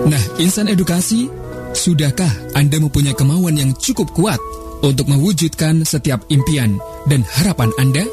Nah, 0.07 0.23
insan 0.43 0.71
edukasi, 0.71 1.31
sudahkah 1.73 2.31
Anda 2.59 2.83
mempunyai 2.83 3.17
kemauan 3.17 3.57
yang 3.59 3.73
cukup 3.79 4.11
kuat 4.13 4.39
untuk 4.83 5.07
mewujudkan 5.09 5.87
setiap 5.87 6.27
impian 6.29 6.79
dan 7.07 7.23
harapan 7.23 7.71
Anda? 7.79 8.05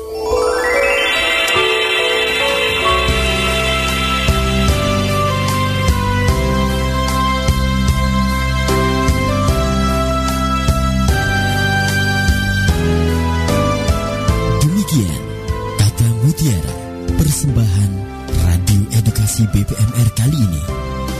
BPMR 19.99 20.09
kali 20.15 20.37
ini. 20.39 20.61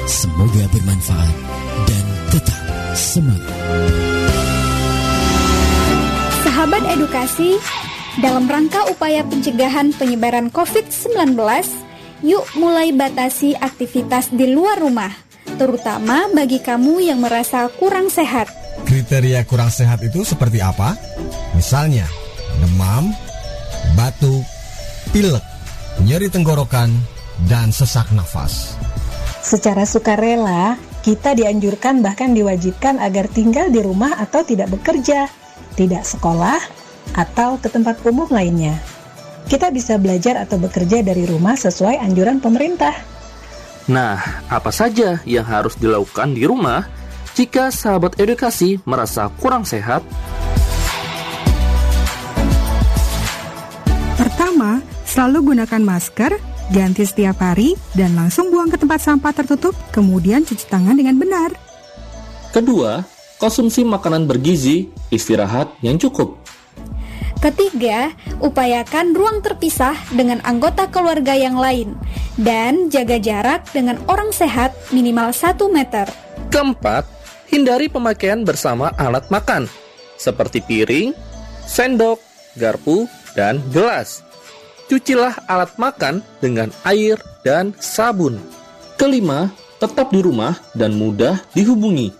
Semoga 0.08 0.64
bermanfaat 0.72 1.36
dan 1.84 2.06
tetap 2.32 2.62
semangat. 2.96 3.56
Sahabat 6.48 6.84
edukasi, 6.88 7.60
dalam 8.24 8.48
rangka 8.48 8.88
upaya 8.88 9.28
pencegahan 9.28 9.92
penyebaran 9.92 10.48
COVID-19, 10.48 11.36
yuk 12.24 12.46
mulai 12.56 12.96
batasi 12.96 13.60
aktivitas 13.60 14.32
di 14.32 14.48
luar 14.48 14.80
rumah, 14.80 15.12
terutama 15.60 16.32
bagi 16.32 16.64
kamu 16.64 17.04
yang 17.04 17.20
merasa 17.20 17.68
kurang 17.76 18.08
sehat. 18.08 18.48
Kriteria 18.88 19.44
kurang 19.44 19.76
sehat 19.76 20.00
itu 20.08 20.24
seperti 20.24 20.64
apa? 20.64 20.96
Misalnya, 21.52 22.08
demam, 22.64 23.12
batuk, 24.00 24.48
pilek, 25.12 25.44
nyeri 26.08 26.32
tenggorokan, 26.32 27.19
dan 27.48 27.72
sesak 27.72 28.12
nafas. 28.12 28.76
Secara 29.40 29.88
sukarela, 29.88 30.76
kita 31.00 31.32
dianjurkan 31.32 32.04
bahkan 32.04 32.36
diwajibkan 32.36 33.00
agar 33.00 33.32
tinggal 33.32 33.72
di 33.72 33.80
rumah 33.80 34.20
atau 34.20 34.44
tidak 34.44 34.68
bekerja, 34.76 35.32
tidak 35.80 36.04
sekolah, 36.04 36.60
atau 37.16 37.56
ke 37.56 37.72
tempat 37.72 38.04
umum 38.04 38.28
lainnya. 38.28 38.76
Kita 39.48 39.72
bisa 39.72 39.96
belajar 39.98 40.38
atau 40.38 40.60
bekerja 40.62 41.02
dari 41.02 41.26
rumah 41.26 41.56
sesuai 41.56 41.98
anjuran 42.04 42.44
pemerintah. 42.44 42.94
Nah, 43.90 44.46
apa 44.46 44.70
saja 44.70 45.18
yang 45.26 45.48
harus 45.48 45.74
dilakukan 45.74 46.38
di 46.38 46.46
rumah 46.46 46.86
jika 47.34 47.74
sahabat 47.74 48.22
edukasi 48.22 48.78
merasa 48.86 49.32
kurang 49.42 49.66
sehat? 49.66 50.06
Pertama, 54.14 54.86
selalu 55.10 55.56
gunakan 55.56 55.82
masker 55.82 56.38
Ganti 56.70 57.02
setiap 57.02 57.42
hari 57.42 57.74
dan 57.98 58.14
langsung 58.14 58.54
buang 58.54 58.70
ke 58.70 58.78
tempat 58.78 59.02
sampah 59.02 59.34
tertutup, 59.34 59.74
kemudian 59.90 60.46
cuci 60.46 60.70
tangan 60.70 60.94
dengan 60.94 61.18
benar. 61.18 61.50
Kedua, 62.54 63.02
konsumsi 63.42 63.82
makanan 63.82 64.30
bergizi, 64.30 64.94
istirahat 65.10 65.74
yang 65.82 65.98
cukup. 65.98 66.38
Ketiga, 67.40 68.14
upayakan 68.44 69.16
ruang 69.16 69.40
terpisah 69.40 69.96
dengan 70.12 70.44
anggota 70.44 70.92
keluarga 70.92 71.34
yang 71.34 71.56
lain 71.56 71.96
dan 72.36 72.92
jaga 72.92 73.16
jarak 73.16 73.64
dengan 73.72 73.96
orang 74.12 74.30
sehat 74.36 74.76
minimal 74.92 75.32
1 75.32 75.56
meter. 75.72 76.06
Keempat, 76.52 77.08
hindari 77.48 77.88
pemakaian 77.88 78.44
bersama 78.44 78.92
alat 79.00 79.26
makan 79.32 79.72
seperti 80.20 80.60
piring, 80.60 81.16
sendok, 81.64 82.20
garpu, 82.60 83.08
dan 83.40 83.64
gelas. 83.72 84.22
Cucilah 84.90 85.38
alat 85.46 85.70
makan 85.78 86.26
dengan 86.42 86.74
air 86.84 87.22
dan 87.46 87.72
sabun. 87.78 88.42
Kelima, 88.98 89.54
tetap 89.78 90.12
di 90.12 90.20
rumah 90.20 90.58
dan 90.76 90.98
mudah 90.98 91.40
dihubungi. 91.56 92.12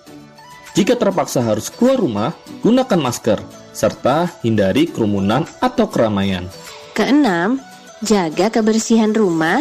Jika 0.78 0.96
terpaksa 0.96 1.44
harus 1.44 1.68
keluar 1.68 2.00
rumah, 2.00 2.32
gunakan 2.62 3.02
masker, 3.02 3.42
serta 3.74 4.32
hindari 4.46 4.88
kerumunan 4.88 5.44
atau 5.60 5.90
keramaian. 5.90 6.48
Keenam, 6.96 7.60
jaga 8.06 8.48
kebersihan 8.48 9.12
rumah 9.12 9.60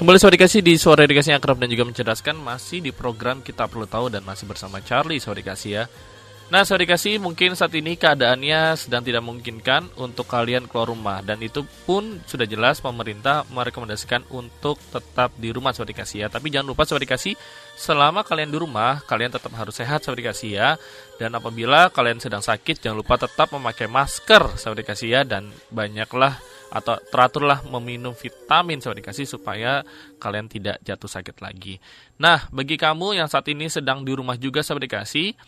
Kembali 0.00 0.16
Sobat 0.16 0.40
Dikasih 0.40 0.64
di 0.64 0.80
Suara 0.80 1.04
Edukasi 1.04 1.32
yang 1.32 1.40
Akrab 1.40 1.56
dan 1.56 1.68
juga 1.72 1.88
mencerdaskan 1.88 2.36
Masih 2.36 2.84
di 2.84 2.92
program 2.92 3.40
Kita 3.40 3.64
Perlu 3.64 3.88
Tahu 3.88 4.12
dan 4.12 4.20
masih 4.20 4.44
bersama 4.44 4.84
Charlie 4.84 5.16
Sobat 5.16 5.40
Dikasih 5.40 5.70
ya 5.72 5.84
Nah 6.52 6.60
Sobat 6.60 6.84
Dikasih 6.84 7.16
mungkin 7.16 7.56
saat 7.56 7.72
ini 7.72 7.96
keadaannya 7.96 8.76
sedang 8.76 9.00
tidak 9.00 9.24
memungkinkan 9.24 9.96
untuk 9.96 10.28
kalian 10.28 10.68
keluar 10.68 10.92
rumah. 10.92 11.24
Dan 11.24 11.40
itu 11.40 11.64
pun 11.88 12.20
sudah 12.28 12.44
jelas 12.44 12.84
pemerintah 12.84 13.48
merekomendasikan 13.48 14.28
untuk 14.28 14.76
tetap 14.92 15.32
di 15.40 15.48
rumah 15.56 15.72
Sobat 15.72 15.96
Dikasih 15.96 16.18
ya. 16.20 16.28
Tapi 16.28 16.52
jangan 16.52 16.68
lupa 16.76 16.84
Sobat 16.84 17.08
Dikasih 17.08 17.32
selama 17.80 18.28
kalian 18.28 18.52
di 18.52 18.58
rumah 18.60 19.00
kalian 19.08 19.32
tetap 19.32 19.56
harus 19.56 19.72
sehat 19.72 20.04
Sobat 20.04 20.20
Dikasih 20.20 20.50
ya. 20.52 20.76
Dan 21.16 21.32
apabila 21.32 21.88
kalian 21.88 22.20
sedang 22.20 22.44
sakit 22.44 22.76
jangan 22.76 23.00
lupa 23.00 23.16
tetap 23.16 23.48
memakai 23.48 23.88
masker 23.88 24.60
Sobat 24.60 24.84
Dikasih 24.84 25.08
ya. 25.16 25.20
Dan 25.24 25.48
banyaklah 25.72 26.36
atau 26.74 26.98
teraturlah 26.98 27.62
meminum 27.70 28.18
vitamin 28.18 28.82
sobat 28.82 28.98
dikasih 28.98 29.30
supaya 29.30 29.86
kalian 30.18 30.50
tidak 30.50 30.82
jatuh 30.82 31.06
sakit 31.06 31.38
lagi. 31.38 31.78
Nah, 32.18 32.50
bagi 32.50 32.74
kamu 32.74 33.14
yang 33.14 33.30
saat 33.30 33.46
ini 33.46 33.70
sedang 33.70 34.02
di 34.02 34.10
rumah 34.10 34.34
juga 34.34 34.58
sobat 34.66 34.82
dikasih, 34.82 35.38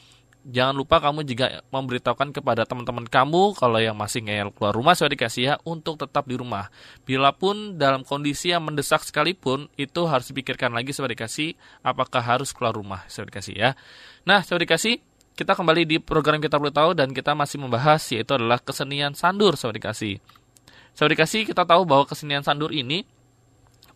jangan 0.47 0.79
lupa 0.79 1.03
kamu 1.03 1.27
juga 1.27 1.61
memberitahukan 1.75 2.31
kepada 2.31 2.63
teman-teman 2.63 3.03
kamu 3.05 3.59
kalau 3.59 3.83
yang 3.83 3.99
masih 3.99 4.23
ngeyel 4.23 4.55
keluar 4.55 4.71
rumah 4.71 4.95
sobat 4.95 5.19
dikasih 5.19 5.43
ya 5.43 5.55
untuk 5.67 5.99
tetap 5.99 6.25
di 6.31 6.39
rumah. 6.39 6.71
Bila 7.03 7.35
pun 7.35 7.75
dalam 7.75 8.07
kondisi 8.07 8.55
yang 8.55 8.63
mendesak 8.63 9.03
sekalipun 9.03 9.67
itu 9.75 10.07
harus 10.07 10.31
dipikirkan 10.31 10.71
lagi 10.71 10.95
sobat 10.95 11.19
dikasih 11.19 11.59
apakah 11.83 12.23
harus 12.23 12.55
keluar 12.55 12.73
rumah 12.73 13.03
sobat 13.11 13.35
dikasih 13.35 13.55
ya. 13.59 13.71
Nah, 14.23 14.47
sobat 14.47 14.65
dikasih 14.65 15.03
kita 15.37 15.53
kembali 15.53 15.83
di 15.85 15.97
program 15.99 16.41
kita 16.41 16.57
perlu 16.57 16.73
tahu 16.73 16.97
dan 16.97 17.13
kita 17.13 17.35
masih 17.37 17.61
membahas 17.61 18.01
yaitu 18.15 18.33
adalah 18.39 18.63
kesenian 18.63 19.13
sandur 19.13 19.59
sobat 19.59 19.83
dikasih. 19.83 20.23
Sahabat 20.97 21.13
dikasih 21.13 21.45
kita 21.45 21.69
tahu 21.69 21.85
bahwa 21.85 22.09
kesenian 22.09 22.41
sandur 22.41 22.73
ini 22.73 23.05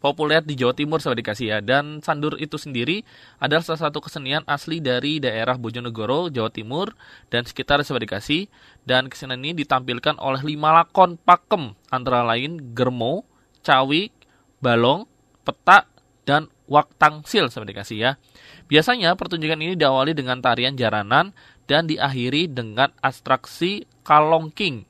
populer 0.00 0.40
di 0.40 0.56
Jawa 0.56 0.72
Timur 0.72 0.98
sahabat 0.98 1.20
dikasih 1.22 1.46
ya. 1.54 1.58
Dan 1.60 2.00
sandur 2.00 2.34
itu 2.40 2.56
sendiri 2.56 3.06
adalah 3.38 3.62
salah 3.62 3.86
satu 3.86 4.00
kesenian 4.02 4.42
asli 4.48 4.80
dari 4.80 5.20
daerah 5.20 5.60
Bojonegoro 5.60 6.32
Jawa 6.32 6.50
Timur 6.50 6.96
dan 7.28 7.46
sekitar 7.46 7.78
sahabat 7.84 8.08
dikasih. 8.08 8.48
Dan 8.82 9.12
kesenian 9.12 9.38
ini 9.44 9.62
ditampilkan 9.62 10.18
oleh 10.18 10.42
lima 10.42 10.74
lakon 10.82 11.20
pakem 11.20 11.76
antara 11.92 12.24
lain 12.26 12.74
germo, 12.74 13.28
cawik, 13.62 14.10
balong, 14.58 15.06
petak 15.46 15.86
dan 16.26 16.50
waktangsil 16.66 17.52
sahabat 17.52 17.76
dikasih 17.76 17.98
ya. 18.00 18.10
Biasanya 18.66 19.14
pertunjukan 19.14 19.60
ini 19.60 19.78
diawali 19.78 20.16
dengan 20.16 20.40
tarian 20.42 20.74
jaranan 20.74 21.36
dan 21.70 21.86
diakhiri 21.86 22.50
dengan 22.50 22.90
abstraksi 22.98 23.86
kalongking 24.02 24.89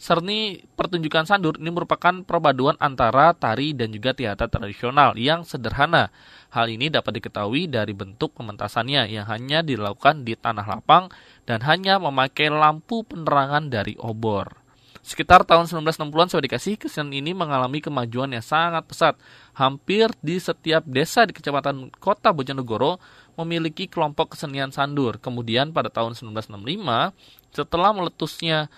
Serni 0.00 0.64
pertunjukan 0.80 1.28
sandur 1.28 1.60
ini 1.60 1.68
merupakan 1.68 2.24
perpaduan 2.24 2.72
antara 2.80 3.36
tari 3.36 3.76
dan 3.76 3.92
juga 3.92 4.16
teater 4.16 4.48
tradisional 4.48 5.12
yang 5.20 5.44
sederhana. 5.44 6.08
Hal 6.48 6.72
ini 6.72 6.88
dapat 6.88 7.20
diketahui 7.20 7.68
dari 7.68 7.92
bentuk 7.92 8.32
pementasannya 8.32 9.12
yang 9.12 9.28
hanya 9.28 9.60
dilakukan 9.60 10.24
di 10.24 10.40
tanah 10.40 10.64
lapang 10.64 11.12
dan 11.44 11.60
hanya 11.68 12.00
memakai 12.00 12.48
lampu 12.48 13.04
penerangan 13.04 13.68
dari 13.68 13.92
obor. 14.00 14.56
Sekitar 15.04 15.44
tahun 15.44 15.68
1960-an 15.68 16.28
Sobat 16.32 16.44
Dikasih, 16.48 16.80
kesenian 16.80 17.20
ini 17.20 17.36
mengalami 17.36 17.84
kemajuan 17.84 18.32
yang 18.32 18.44
sangat 18.44 18.88
pesat. 18.88 19.20
Hampir 19.52 20.12
di 20.24 20.40
setiap 20.40 20.80
desa 20.88 21.28
di 21.28 21.36
kecamatan 21.36 21.92
kota 22.00 22.32
Bojonegoro 22.32 22.96
memiliki 23.36 23.84
kelompok 23.84 24.32
kesenian 24.32 24.72
sandur. 24.72 25.20
Kemudian 25.20 25.76
pada 25.76 25.92
tahun 25.92 26.16
1965, 26.16 27.12
setelah 27.52 27.90
meletusnya 27.92 28.72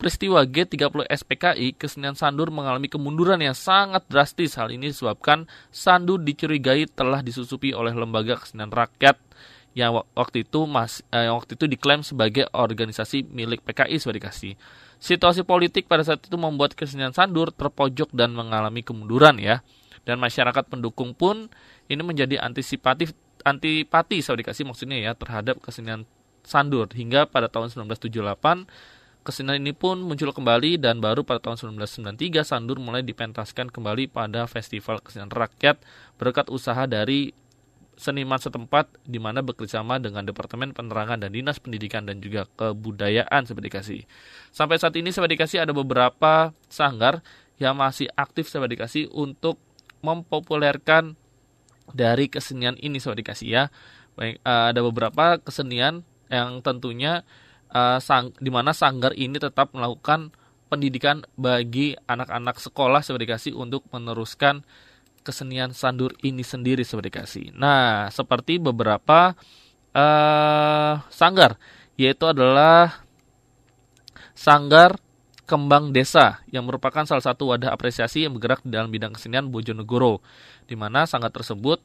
peristiwa 0.00 0.40
G30 0.48 1.04
SPKI, 1.04 1.76
kesenian 1.76 2.16
sandur 2.16 2.48
mengalami 2.48 2.88
kemunduran 2.88 3.36
yang 3.44 3.52
sangat 3.52 4.08
drastis. 4.08 4.56
Hal 4.56 4.72
ini 4.72 4.88
disebabkan 4.88 5.44
sandur 5.68 6.16
dicurigai 6.16 6.88
telah 6.88 7.20
disusupi 7.20 7.76
oleh 7.76 7.92
lembaga 7.92 8.40
kesenian 8.40 8.72
rakyat 8.72 9.20
yang 9.76 10.00
waktu 10.16 10.48
itu 10.48 10.64
mas, 10.64 11.04
eh, 11.12 11.28
waktu 11.28 11.54
itu 11.54 11.68
diklaim 11.68 12.00
sebagai 12.00 12.48
organisasi 12.50 13.28
milik 13.28 13.60
PKI 13.62 14.00
sebagai 14.00 14.24
dikasih. 14.24 14.56
Situasi 14.96 15.44
politik 15.44 15.86
pada 15.86 16.02
saat 16.02 16.24
itu 16.24 16.34
membuat 16.40 16.72
kesenian 16.72 17.12
sandur 17.12 17.52
terpojok 17.52 18.10
dan 18.16 18.32
mengalami 18.32 18.80
kemunduran 18.80 19.36
ya. 19.36 19.60
Dan 20.08 20.16
masyarakat 20.16 20.64
pendukung 20.66 21.12
pun 21.12 21.52
ini 21.92 22.00
menjadi 22.00 22.40
antisipatif 22.40 23.12
antipati 23.44 24.20
saya 24.24 24.40
dikasih 24.40 24.64
maksudnya 24.64 24.96
ya 25.00 25.12
terhadap 25.12 25.60
kesenian 25.60 26.08
sandur 26.44 26.88
hingga 26.92 27.28
pada 27.28 27.48
tahun 27.48 27.72
1978 27.72 28.68
kesenian 29.20 29.60
ini 29.60 29.76
pun 29.76 30.00
muncul 30.00 30.32
kembali 30.32 30.80
dan 30.80 30.98
baru 30.98 31.22
pada 31.22 31.40
tahun 31.44 31.76
1993 31.78 32.40
sandur 32.44 32.80
mulai 32.80 33.04
dipentaskan 33.04 33.68
kembali 33.68 34.08
pada 34.08 34.48
festival 34.48 35.04
kesenian 35.04 35.28
rakyat 35.28 35.80
berkat 36.16 36.48
usaha 36.48 36.88
dari 36.88 37.36
seniman 38.00 38.40
setempat 38.40 38.88
di 39.04 39.20
mana 39.20 39.44
bekerjasama 39.44 40.00
dengan 40.00 40.24
Departemen 40.24 40.72
Penerangan 40.72 41.20
dan 41.20 41.36
Dinas 41.36 41.60
Pendidikan 41.60 42.08
dan 42.08 42.24
juga 42.24 42.48
Kebudayaan 42.56 43.44
seperti 43.44 43.68
dikasih. 43.68 44.00
Sampai 44.48 44.80
saat 44.80 44.96
ini 44.96 45.12
seperti 45.12 45.36
dikasih 45.36 45.68
ada 45.68 45.76
beberapa 45.76 46.56
sanggar 46.72 47.20
yang 47.60 47.76
masih 47.76 48.08
aktif 48.16 48.48
seperti 48.48 48.80
dikasih 48.80 49.04
untuk 49.12 49.60
mempopulerkan 50.00 51.12
dari 51.92 52.32
kesenian 52.32 52.80
ini 52.80 52.96
seperti 52.96 53.20
dikasih 53.20 53.48
ya. 53.52 53.64
Uh, 54.16 54.72
ada 54.72 54.80
beberapa 54.80 55.36
kesenian 55.36 56.00
yang 56.32 56.64
tentunya 56.64 57.20
uh, 57.74 57.98
sang, 58.02 58.34
di 58.38 58.50
mana 58.52 58.74
sanggar 58.74 59.14
ini 59.14 59.38
tetap 59.38 59.74
melakukan 59.74 60.34
pendidikan 60.70 61.26
bagi 61.34 61.98
anak-anak 62.06 62.62
sekolah 62.62 63.02
seperti 63.02 63.26
dikasih 63.26 63.52
untuk 63.58 63.82
meneruskan 63.90 64.62
kesenian 65.20 65.74
sandur 65.74 66.14
ini 66.22 66.46
sendiri 66.46 66.86
seperti 66.86 67.10
kasih. 67.10 67.46
Nah, 67.52 68.08
seperti 68.08 68.62
beberapa 68.62 69.34
uh, 69.92 70.94
sanggar, 71.10 71.58
yaitu 71.98 72.24
adalah 72.30 73.04
sanggar 74.32 74.96
Kembang 75.50 75.90
Desa 75.90 76.46
yang 76.54 76.62
merupakan 76.62 77.02
salah 77.02 77.26
satu 77.26 77.50
wadah 77.50 77.74
apresiasi 77.74 78.22
yang 78.22 78.38
bergerak 78.38 78.62
dalam 78.62 78.86
bidang 78.86 79.18
kesenian 79.18 79.50
Bojonegoro, 79.50 80.22
di 80.70 80.78
mana 80.78 81.10
sanggar 81.10 81.34
tersebut 81.34 81.82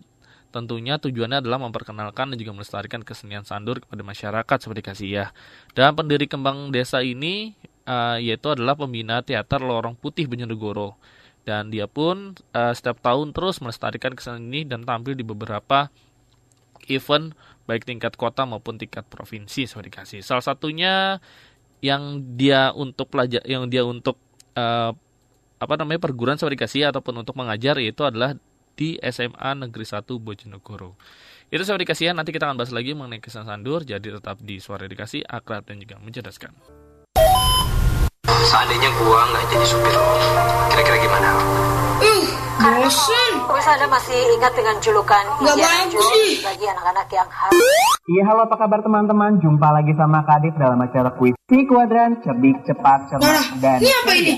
tentunya 0.54 0.98
tujuannya 0.98 1.44
adalah 1.44 1.60
memperkenalkan 1.62 2.34
dan 2.34 2.38
juga 2.40 2.56
melestarikan 2.56 3.02
kesenian 3.02 3.44
sandur 3.44 3.80
kepada 3.84 4.02
masyarakat 4.02 4.58
seperti 4.58 4.82
kasih 4.82 5.10
ya. 5.10 5.26
Dan 5.74 5.96
pendiri 5.96 6.26
Kembang 6.26 6.74
Desa 6.74 7.02
ini 7.02 7.56
uh, 7.86 8.18
yaitu 8.18 8.52
adalah 8.52 8.76
pembina 8.76 9.22
teater 9.22 9.62
Lorong 9.62 9.96
Putih 9.96 10.26
Bojonegoro 10.30 10.98
dan 11.46 11.70
dia 11.70 11.86
pun 11.86 12.34
uh, 12.58 12.74
setiap 12.74 13.00
tahun 13.06 13.32
terus 13.32 13.62
melestarikan 13.62 14.18
kesenian 14.18 14.50
ini 14.50 14.62
dan 14.66 14.82
tampil 14.82 15.14
di 15.14 15.22
beberapa 15.22 15.94
event 16.90 17.38
baik 17.70 17.86
tingkat 17.86 18.18
kota 18.18 18.46
maupun 18.46 18.82
tingkat 18.82 19.06
provinsi 19.06 19.70
seperti 19.70 19.90
kasih. 19.94 20.20
Salah 20.26 20.42
satunya 20.42 21.22
yang 21.86 22.22
dia 22.34 22.74
untuk 22.74 23.14
pelajar 23.14 23.46
yang 23.46 23.70
dia 23.70 23.86
untuk 23.86 24.18
uh, 24.58 24.94
apa 25.56 25.74
namanya 25.78 26.02
perguruan 26.02 26.38
seperti 26.38 26.58
kasih 26.58 26.82
ataupun 26.90 27.22
untuk 27.22 27.38
mengajar 27.38 27.78
yaitu 27.78 28.02
adalah 28.06 28.34
di 28.76 29.00
SMA 29.02 29.50
Negeri 29.58 29.84
1 29.84 30.04
Bojonegoro. 30.20 31.00
Itu 31.48 31.64
seperti 31.64 31.88
kasih 31.88 32.12
nanti 32.12 32.30
kita 32.30 32.46
akan 32.46 32.60
bahas 32.60 32.70
lagi 32.70 32.92
mengenai 32.92 33.24
kesan 33.24 33.48
sandur 33.48 33.82
jadi 33.82 34.20
tetap 34.20 34.38
di 34.40 34.60
suara 34.60 34.86
dikasih 34.86 35.24
akrab 35.24 35.64
dan 35.64 35.80
juga 35.80 35.96
mencerdaskan. 35.98 36.52
Seandainya 38.46 38.90
gua 39.02 39.26
nggak 39.26 39.44
jadi 39.50 39.66
supir 39.66 39.90
lo, 39.90 40.06
kira-kira 40.70 40.98
gimana? 41.02 41.30
Ih, 41.98 42.26
bosan. 42.60 43.32
Bisa 43.46 43.72
Anda 43.74 43.88
masih 43.90 44.20
ingat 44.36 44.54
dengan 44.54 44.76
julukan 44.78 45.26
Gak 45.42 45.58
bagus 45.58 46.06
sih. 46.14 46.38
bagi 46.44 46.70
anak-anak 46.70 47.08
yang 47.10 47.26
harus 47.26 47.66
Iya 48.06 48.24
halo 48.30 48.46
apa 48.46 48.62
kabar 48.62 48.84
teman-teman 48.84 49.42
Jumpa 49.42 49.74
lagi 49.74 49.90
sama 49.98 50.22
Kadit 50.22 50.54
dalam 50.54 50.78
acara 50.78 51.10
kuis 51.18 51.34
Si 51.50 51.66
Kuadran 51.66 52.22
Cerdik 52.22 52.62
Cepat 52.62 53.10
Cermat 53.10 53.58
dan 53.58 53.80
Ini 53.82 53.90
apa 53.90 54.12
ini? 54.14 54.34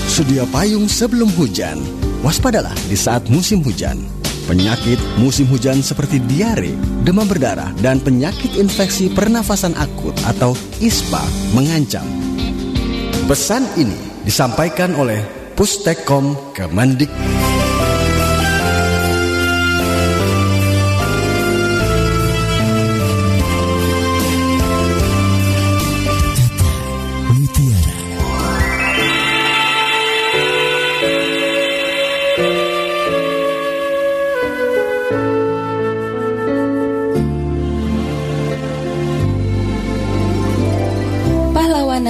Sedia 0.10 0.44
payung 0.52 0.92
sebelum 0.92 1.32
hujan. 1.40 1.80
Waspadalah 2.20 2.76
di 2.92 2.98
saat 3.00 3.26
musim 3.32 3.64
hujan. 3.64 4.04
Penyakit 4.50 4.98
musim 5.22 5.46
hujan 5.48 5.80
seperti 5.86 6.18
diare, 6.26 6.74
demam 7.06 7.30
berdarah, 7.30 7.70
dan 7.86 8.02
penyakit 8.02 8.58
infeksi 8.58 9.08
pernafasan 9.14 9.78
akut 9.78 10.18
atau 10.26 10.58
ISPA 10.82 11.22
mengancam. 11.54 12.06
Pesan 13.30 13.62
ini 13.78 14.26
disampaikan 14.26 14.98
oleh 14.98 15.22
Pustekom 15.54 16.34
Kemendik. 16.58 17.14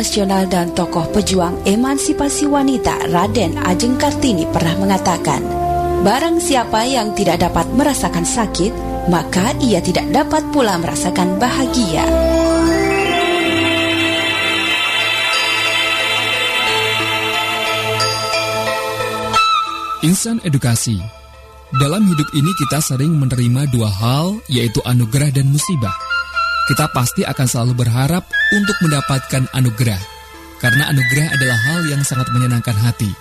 Nasional 0.10 0.50
dan 0.50 0.74
tokoh 0.74 1.06
pejuang 1.14 1.70
emansipasi 1.70 2.50
wanita 2.50 3.14
Raden 3.14 3.62
Ajeng 3.62 3.94
Kartini 3.94 4.50
pernah 4.50 4.74
mengatakan, 4.82 5.38
Barang 6.02 6.42
siapa 6.42 6.82
yang 6.82 7.14
tidak 7.14 7.46
dapat 7.46 7.70
merasakan 7.78 8.26
sakit, 8.26 8.74
maka 9.14 9.54
ia 9.62 9.78
tidak 9.86 10.10
dapat 10.10 10.42
pula 10.50 10.82
merasakan 10.82 11.38
bahagia. 11.38 12.10
Insan 20.02 20.42
Edukasi 20.42 20.98
Dalam 21.78 22.10
hidup 22.10 22.34
ini 22.34 22.50
kita 22.66 22.82
sering 22.82 23.14
menerima 23.14 23.70
dua 23.70 23.94
hal, 23.94 24.42
yaitu 24.50 24.82
anugerah 24.90 25.30
dan 25.30 25.54
musibah. 25.54 25.94
Kita 26.66 26.90
pasti 26.98 27.22
akan 27.22 27.46
selalu 27.46 27.86
berharap 27.86 28.39
untuk 28.54 28.78
mendapatkan 28.82 29.46
anugerah, 29.54 30.02
karena 30.60 30.90
anugerah 30.90 31.28
adalah 31.38 31.58
hal 31.70 31.82
yang 31.90 32.02
sangat 32.06 32.28
menyenangkan 32.34 32.76
hati. 32.78 33.12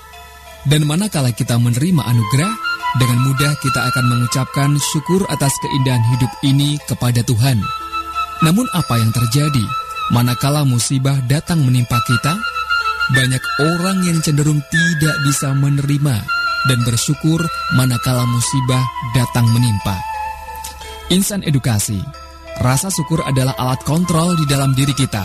Dan 0.66 0.84
manakala 0.84 1.32
kita 1.32 1.56
menerima 1.56 2.02
anugerah, 2.02 2.52
dengan 2.96 3.18
mudah 3.28 3.52
kita 3.60 3.80
akan 3.92 4.04
mengucapkan 4.08 4.70
syukur 4.80 5.20
atas 5.28 5.52
keindahan 5.60 6.00
hidup 6.16 6.32
ini 6.40 6.80
kepada 6.88 7.20
Tuhan. 7.20 7.60
Namun 8.40 8.64
apa 8.72 8.96
yang 8.96 9.12
terjadi 9.12 9.64
manakala 10.14 10.64
musibah 10.64 11.20
datang 11.28 11.60
menimpa 11.60 12.00
kita? 12.08 12.32
Banyak 13.08 13.42
orang 13.64 14.04
yang 14.04 14.18
cenderung 14.20 14.60
tidak 14.68 15.16
bisa 15.24 15.52
menerima 15.56 16.16
dan 16.68 16.78
bersyukur 16.84 17.40
manakala 17.76 18.24
musibah 18.28 18.84
datang 19.16 19.48
menimpa. 19.52 19.96
Insan 21.08 21.40
edukasi, 21.40 22.04
rasa 22.62 22.90
syukur 22.90 23.22
adalah 23.26 23.54
alat 23.58 23.80
kontrol 23.86 24.34
di 24.38 24.44
dalam 24.50 24.74
diri 24.74 24.94
kita. 24.94 25.24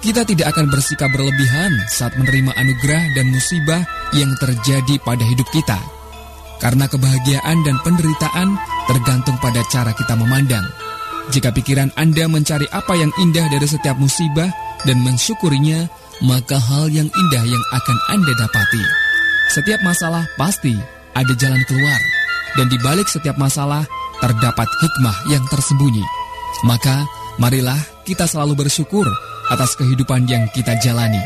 Kita 0.00 0.22
tidak 0.28 0.52
akan 0.54 0.68
bersikap 0.68 1.08
berlebihan 1.10 1.72
saat 1.88 2.12
menerima 2.20 2.52
anugerah 2.52 3.04
dan 3.16 3.26
musibah 3.32 3.82
yang 4.12 4.30
terjadi 4.38 5.00
pada 5.02 5.24
hidup 5.24 5.48
kita. 5.50 5.80
Karena 6.60 6.88
kebahagiaan 6.88 7.64
dan 7.64 7.76
penderitaan 7.84 8.56
tergantung 8.88 9.36
pada 9.40 9.60
cara 9.68 9.92
kita 9.92 10.16
memandang. 10.16 10.64
Jika 11.34 11.50
pikiran 11.50 11.90
Anda 11.98 12.30
mencari 12.30 12.70
apa 12.70 12.94
yang 12.94 13.10
indah 13.18 13.50
dari 13.50 13.66
setiap 13.66 13.98
musibah 13.98 14.46
dan 14.86 15.02
mensyukurinya, 15.02 15.90
maka 16.22 16.56
hal 16.56 16.86
yang 16.88 17.10
indah 17.10 17.44
yang 17.44 17.64
akan 17.74 17.98
Anda 18.14 18.32
dapati. 18.40 18.84
Setiap 19.52 19.80
masalah 19.82 20.24
pasti 20.38 20.72
ada 21.12 21.32
jalan 21.36 21.60
keluar, 21.66 22.00
dan 22.54 22.70
di 22.70 22.78
balik 22.80 23.10
setiap 23.10 23.34
masalah 23.36 23.84
terdapat 24.22 24.68
hikmah 24.80 25.16
yang 25.28 25.44
tersembunyi. 25.50 26.15
Maka, 26.64 27.04
marilah 27.36 27.78
kita 28.08 28.24
selalu 28.24 28.66
bersyukur 28.66 29.04
atas 29.52 29.76
kehidupan 29.76 30.26
yang 30.26 30.48
kita 30.50 30.74
jalani, 30.82 31.20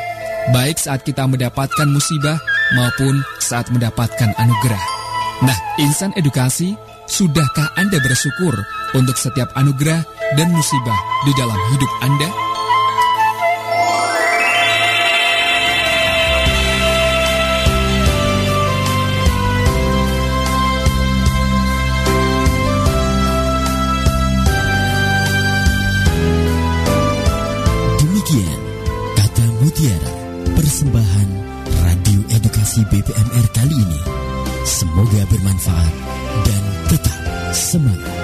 baik 0.53 0.77
saat 0.77 1.07
kita 1.07 1.25
mendapatkan 1.25 1.89
musibah 1.89 2.37
maupun 2.77 3.23
saat 3.41 3.69
mendapatkan 3.71 4.35
anugerah. 4.37 4.85
Nah, 5.41 5.57
insan 5.81 6.13
edukasi, 6.19 6.77
sudahkah 7.09 7.73
Anda 7.81 7.97
bersyukur 8.03 8.55
untuk 8.93 9.17
setiap 9.17 9.49
anugerah 9.57 10.05
dan 10.37 10.53
musibah 10.53 10.99
di 11.25 11.33
dalam 11.39 11.59
hidup 11.73 11.91
Anda? 12.05 12.50
Semoga 35.11 35.27
bermanfaat 35.27 35.95
dan 36.47 36.63
tetap 36.87 37.19
semangat. 37.51 38.15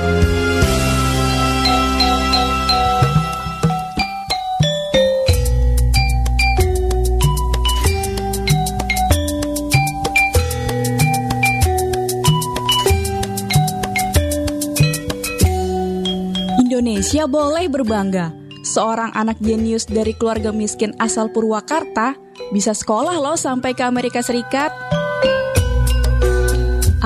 Indonesia 16.62 17.26
boleh 17.26 17.66
berbangga. 17.66 18.30
Seorang 18.62 19.10
anak 19.18 19.42
jenius 19.42 19.90
dari 19.90 20.14
keluarga 20.14 20.54
miskin 20.54 20.94
asal 21.02 21.34
Purwakarta 21.34 22.14
bisa 22.54 22.70
sekolah 22.70 23.18
loh 23.18 23.34
sampai 23.34 23.74
ke 23.74 23.82
Amerika 23.82 24.22
Serikat. 24.22 24.95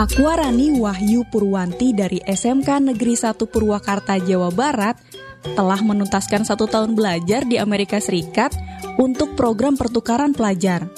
Aquarani 0.00 0.80
Wahyu 0.80 1.28
Purwanti 1.28 1.92
dari 1.92 2.24
SMK 2.24 2.88
Negeri 2.88 3.20
1 3.20 3.36
Purwakarta, 3.44 4.16
Jawa 4.16 4.48
Barat 4.48 4.96
telah 5.44 5.76
menuntaskan 5.76 6.40
satu 6.40 6.64
tahun 6.64 6.96
belajar 6.96 7.44
di 7.44 7.60
Amerika 7.60 8.00
Serikat 8.00 8.56
untuk 8.96 9.36
program 9.36 9.76
pertukaran 9.76 10.32
pelajar. 10.32 10.88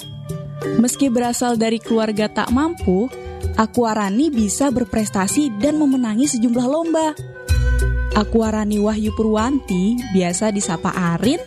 Meski 0.79 1.11
berasal 1.11 1.59
dari 1.59 1.83
keluarga 1.83 2.31
tak 2.31 2.55
mampu, 2.55 3.11
Aquarani 3.59 4.31
bisa 4.31 4.71
berprestasi 4.71 5.51
dan 5.59 5.83
memenangi 5.83 6.39
sejumlah 6.39 6.63
lomba. 6.63 7.11
Aquarani 8.15 8.79
Wahyu 8.79 9.11
Purwanti, 9.19 9.99
biasa 10.15 10.55
disapa 10.55 10.95
Arin, 10.95 11.43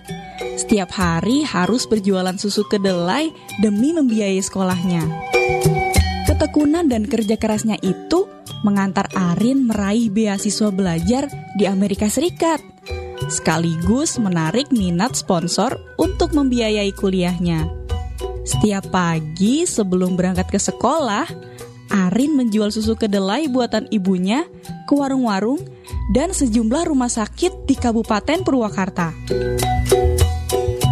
setiap 0.60 0.92
hari 0.92 1.40
harus 1.48 1.88
berjualan 1.88 2.36
susu 2.36 2.68
kedelai 2.68 3.32
demi 3.64 3.96
membiayai 3.96 4.44
sekolahnya. 4.44 5.32
Ketekunan 6.46 6.86
dan 6.86 7.10
kerja 7.10 7.34
kerasnya 7.34 7.74
itu 7.82 8.30
mengantar 8.62 9.10
Arin 9.18 9.66
meraih 9.66 10.14
beasiswa 10.14 10.70
belajar 10.70 11.26
di 11.58 11.66
Amerika 11.66 12.06
Serikat, 12.06 12.62
sekaligus 13.26 14.14
menarik 14.22 14.70
minat 14.70 15.18
sponsor 15.18 15.74
untuk 15.98 16.30
membiayai 16.38 16.94
kuliahnya. 16.94 17.66
Setiap 18.46 18.94
pagi 18.94 19.66
sebelum 19.66 20.14
berangkat 20.14 20.46
ke 20.54 20.62
sekolah, 20.62 21.26
Arin 21.90 22.38
menjual 22.38 22.70
susu 22.70 22.94
kedelai 22.94 23.50
buatan 23.50 23.90
ibunya 23.90 24.46
ke 24.86 24.94
warung-warung 24.94 25.58
dan 26.14 26.30
sejumlah 26.30 26.86
rumah 26.86 27.10
sakit 27.10 27.66
di 27.66 27.74
Kabupaten 27.74 28.46
Purwakarta. 28.46 29.10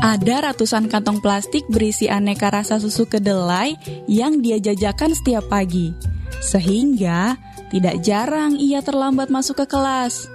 Ada 0.05 0.53
ratusan 0.53 0.93
kantong 0.93 1.25
plastik 1.25 1.65
berisi 1.73 2.13
aneka 2.13 2.53
rasa 2.53 2.77
susu 2.77 3.09
kedelai 3.09 3.73
yang 4.05 4.45
dia 4.45 4.61
jajakan 4.61 5.17
setiap 5.17 5.49
pagi. 5.49 5.97
Sehingga 6.45 7.41
tidak 7.73 8.05
jarang 8.05 8.61
ia 8.61 8.85
terlambat 8.85 9.33
masuk 9.33 9.65
ke 9.65 9.67
kelas. 9.73 10.29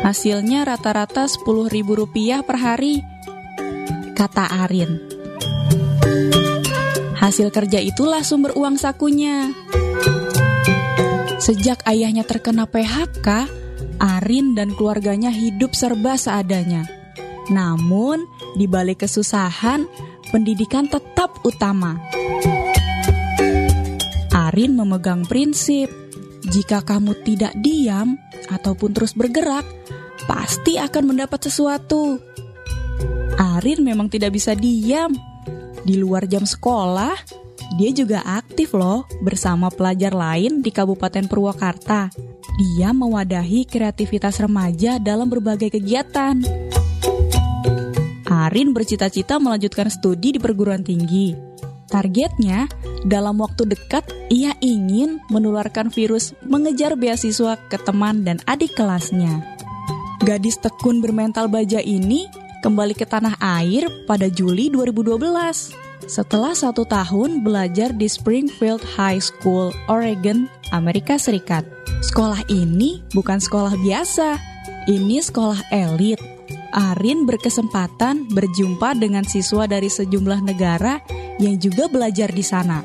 Hasilnya 0.00 0.64
rata-rata 0.64 1.28
Rp10.000 1.28 2.40
per 2.40 2.56
hari, 2.56 3.04
kata 4.16 4.64
Arin. 4.64 4.96
Hasil 7.20 7.52
kerja 7.52 7.84
itulah 7.84 8.24
sumber 8.24 8.56
uang 8.56 8.80
sakunya. 8.80 9.52
Sejak 11.36 11.84
ayahnya 11.84 12.24
terkena 12.24 12.64
PHK, 12.64 13.44
Arin 14.00 14.56
dan 14.56 14.72
keluarganya 14.72 15.28
hidup 15.28 15.76
serba 15.76 16.16
seadanya. 16.16 17.01
Namun, 17.52 18.24
di 18.56 18.64
balik 18.64 19.04
kesusahan, 19.04 19.84
pendidikan 20.32 20.88
tetap 20.88 21.44
utama. 21.44 22.00
Arin 24.32 24.72
memegang 24.72 25.28
prinsip, 25.28 25.92
jika 26.48 26.80
kamu 26.80 27.12
tidak 27.22 27.52
diam 27.60 28.16
ataupun 28.48 28.96
terus 28.96 29.12
bergerak, 29.12 29.68
pasti 30.24 30.80
akan 30.80 31.12
mendapat 31.12 31.52
sesuatu. 31.52 32.16
Arin 33.36 33.84
memang 33.84 34.08
tidak 34.08 34.32
bisa 34.32 34.56
diam. 34.56 35.12
Di 35.82 36.00
luar 36.00 36.24
jam 36.24 36.48
sekolah, 36.48 37.12
dia 37.76 37.90
juga 37.92 38.24
aktif 38.24 38.76
loh 38.76 39.08
bersama 39.20 39.72
pelajar 39.72 40.12
lain 40.12 40.60
di 40.64 40.70
Kabupaten 40.72 41.28
Purwakarta. 41.28 42.12
Dia 42.52 42.92
mewadahi 42.92 43.64
kreativitas 43.64 44.36
remaja 44.40 45.00
dalam 45.00 45.32
berbagai 45.32 45.72
kegiatan. 45.72 46.36
Arin 48.32 48.72
bercita-cita 48.72 49.36
melanjutkan 49.36 49.92
studi 49.92 50.32
di 50.32 50.40
perguruan 50.40 50.80
tinggi. 50.80 51.36
Targetnya, 51.92 52.64
dalam 53.04 53.36
waktu 53.44 53.68
dekat 53.68 54.08
ia 54.32 54.56
ingin 54.64 55.20
menularkan 55.28 55.92
virus 55.92 56.32
mengejar 56.40 56.96
beasiswa 56.96 57.60
ke 57.68 57.76
teman 57.76 58.24
dan 58.24 58.40
adik 58.48 58.72
kelasnya. 58.72 59.44
Gadis 60.24 60.56
tekun 60.56 61.04
bermental 61.04 61.52
baja 61.52 61.84
ini 61.84 62.24
kembali 62.64 62.96
ke 62.96 63.04
tanah 63.04 63.36
air 63.60 63.84
pada 64.08 64.32
Juli 64.32 64.72
2012 64.72 65.20
setelah 66.08 66.56
satu 66.56 66.88
tahun 66.88 67.44
belajar 67.44 67.92
di 67.92 68.08
Springfield 68.08 68.80
High 68.96 69.20
School, 69.20 69.76
Oregon, 69.92 70.48
Amerika 70.72 71.20
Serikat. 71.20 71.68
Sekolah 72.00 72.40
ini 72.48 73.04
bukan 73.12 73.36
sekolah 73.36 73.76
biasa, 73.76 74.40
ini 74.88 75.20
sekolah 75.20 75.68
elit. 75.68 76.31
Arin 76.72 77.28
berkesempatan 77.28 78.32
berjumpa 78.32 78.96
dengan 78.96 79.22
siswa 79.28 79.68
dari 79.68 79.92
sejumlah 79.92 80.40
negara 80.40 81.04
yang 81.36 81.60
juga 81.60 81.86
belajar 81.92 82.32
di 82.32 82.40
sana. 82.40 82.80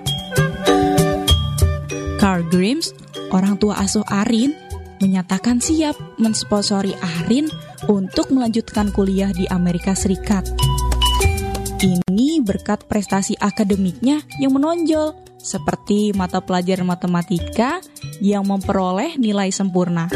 Carl 2.20 2.44
Grimes, 2.52 2.92
orang 3.32 3.56
tua 3.56 3.80
asuh 3.80 4.04
Arin, 4.12 4.52
menyatakan 5.00 5.64
siap 5.64 5.96
mensponsori 6.20 6.92
Arin 7.24 7.48
untuk 7.88 8.36
melanjutkan 8.36 8.92
kuliah 8.92 9.32
di 9.32 9.48
Amerika 9.48 9.96
Serikat. 9.96 10.44
Ini 11.78 12.42
berkat 12.42 12.90
prestasi 12.90 13.38
akademiknya 13.38 14.26
yang 14.42 14.58
menonjol, 14.58 15.14
seperti 15.38 16.12
mata 16.18 16.42
pelajaran 16.42 16.90
matematika 16.90 17.80
yang 18.18 18.44
memperoleh 18.44 19.16
nilai 19.22 19.54
sempurna. 19.54 20.10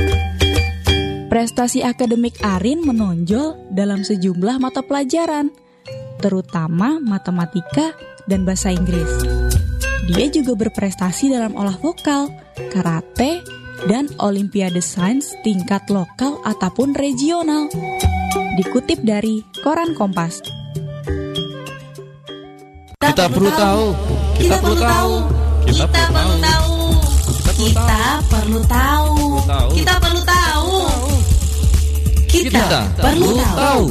Prestasi 1.32 1.80
akademik 1.80 2.44
Arin 2.44 2.84
menonjol 2.84 3.72
dalam 3.72 4.04
sejumlah 4.04 4.60
mata 4.60 4.84
pelajaran, 4.84 5.48
terutama 6.20 7.00
matematika 7.00 7.96
dan 8.28 8.44
bahasa 8.44 8.76
Inggris. 8.76 9.08
Dia 10.12 10.28
juga 10.28 10.60
berprestasi 10.60 11.32
dalam 11.32 11.56
olah 11.56 11.80
vokal, 11.80 12.28
karate, 12.76 13.40
dan 13.88 14.12
olimpiade 14.20 14.84
sains 14.84 15.32
tingkat 15.40 15.88
lokal 15.88 16.36
ataupun 16.44 16.92
regional. 17.00 17.72
Dikutip 18.60 19.00
dari 19.00 19.40
Koran 19.64 19.96
Kompas. 19.96 20.44
Kita 23.00 23.32
perlu 23.32 23.52
tahu. 23.56 23.86
Kita 24.36 24.56
perlu 24.60 24.76
tahu. 24.84 25.14
Kita 25.64 25.86
perlu 25.88 26.36
tahu. 26.44 26.71
Kita 32.72 32.88
perlu 33.04 33.36
tahu. 33.36 33.86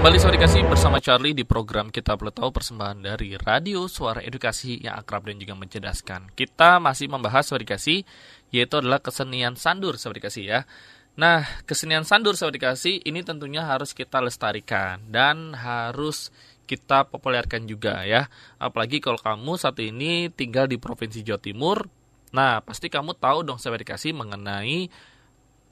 Kembali 0.00 0.16
sore 0.16 0.40
kasih 0.40 0.64
bersama 0.64 0.96
Charlie 0.96 1.36
di 1.36 1.44
program 1.44 1.92
Kita 1.92 2.16
Perlu 2.16 2.32
Tahu 2.32 2.56
persembahan 2.56 3.04
dari 3.04 3.36
Radio 3.36 3.84
Suara 3.84 4.24
Edukasi 4.24 4.80
yang 4.80 4.96
akrab 4.96 5.28
dan 5.28 5.36
juga 5.36 5.52
mencerdaskan. 5.52 6.32
Kita 6.32 6.80
masih 6.80 7.12
membahas 7.12 7.52
sore 7.52 7.68
kasih 7.68 8.00
yaitu 8.48 8.80
adalah 8.80 9.04
kesenian 9.04 9.52
sandur 9.60 10.00
sahabat 10.00 10.24
dikasih 10.24 10.44
ya. 10.48 10.60
Nah, 11.20 11.44
kesenian 11.68 12.08
sandur 12.08 12.32
sahabat 12.32 12.56
dikasih 12.56 13.04
ini 13.04 13.20
tentunya 13.20 13.60
harus 13.68 13.92
kita 13.92 14.24
lestarikan 14.24 15.04
dan 15.12 15.52
harus 15.52 16.32
kita 16.64 17.04
populerkan 17.12 17.68
juga 17.68 18.08
ya. 18.08 18.32
Apalagi 18.56 19.04
kalau 19.04 19.20
kamu 19.20 19.60
saat 19.60 19.76
ini 19.84 20.32
tinggal 20.32 20.64
di 20.64 20.80
Provinsi 20.80 21.20
Jawa 21.20 21.44
Timur, 21.44 21.84
nah 22.32 22.64
pasti 22.64 22.88
kamu 22.88 23.20
tahu 23.20 23.44
dong 23.44 23.60
sahabat 23.60 23.84
dikasih 23.84 24.16
mengenai 24.16 25.11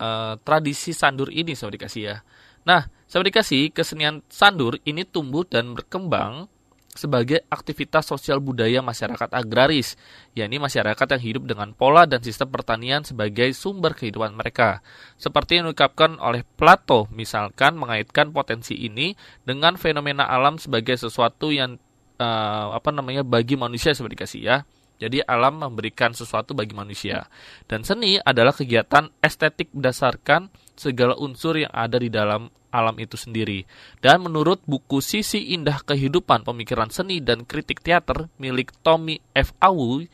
uh, 0.00 0.34
tradisi 0.40 0.96
sandur 0.96 1.28
ini 1.28 1.52
sahabat 1.52 1.76
dikasih 1.76 2.02
ya. 2.02 2.16
Nah, 2.64 2.88
sahabat 3.04 3.36
dikasih 3.36 3.70
kesenian 3.76 4.24
sandur 4.32 4.80
ini 4.88 5.04
tumbuh 5.04 5.44
dan 5.44 5.76
berkembang 5.76 6.48
sebagai 6.90 7.46
aktivitas 7.46 8.10
sosial 8.10 8.42
budaya 8.42 8.82
masyarakat 8.82 9.30
agraris, 9.30 9.94
yakni 10.34 10.58
masyarakat 10.58 11.06
yang 11.16 11.22
hidup 11.22 11.42
dengan 11.46 11.70
pola 11.70 12.02
dan 12.04 12.18
sistem 12.20 12.50
pertanian 12.50 13.06
sebagai 13.06 13.54
sumber 13.54 13.94
kehidupan 13.94 14.34
mereka. 14.34 14.82
Seperti 15.14 15.62
yang 15.62 15.70
diungkapkan 15.70 16.18
oleh 16.18 16.42
Plato, 16.42 17.06
misalkan 17.14 17.78
mengaitkan 17.78 18.34
potensi 18.34 18.74
ini 18.74 19.14
dengan 19.46 19.78
fenomena 19.78 20.26
alam 20.26 20.58
sebagai 20.58 20.98
sesuatu 20.98 21.54
yang 21.54 21.78
uh, 22.18 22.74
apa 22.74 22.90
namanya 22.90 23.22
bagi 23.22 23.54
manusia 23.54 23.94
seperti 23.94 24.16
kasih 24.18 24.40
ya. 24.42 24.56
Jadi 25.00 25.24
alam 25.24 25.64
memberikan 25.64 26.12
sesuatu 26.12 26.52
bagi 26.52 26.76
manusia. 26.76 27.24
Dan 27.64 27.80
seni 27.88 28.20
adalah 28.20 28.52
kegiatan 28.52 29.08
estetik 29.24 29.72
berdasarkan 29.72 30.52
segala 30.76 31.16
unsur 31.16 31.56
yang 31.56 31.72
ada 31.72 31.96
di 31.96 32.12
dalam 32.12 32.52
alam 32.70 32.94
itu 33.02 33.18
sendiri. 33.18 33.66
Dan 33.98 34.22
menurut 34.22 34.62
buku 34.68 35.02
Sisi 35.02 35.56
Indah 35.56 35.82
Kehidupan 35.82 36.46
Pemikiran 36.46 36.92
Seni 36.92 37.18
dan 37.18 37.42
Kritik 37.48 37.82
Teater 37.82 38.30
milik 38.38 38.70
Tommy 38.84 39.18
F. 39.34 39.56
Awu 39.58 40.06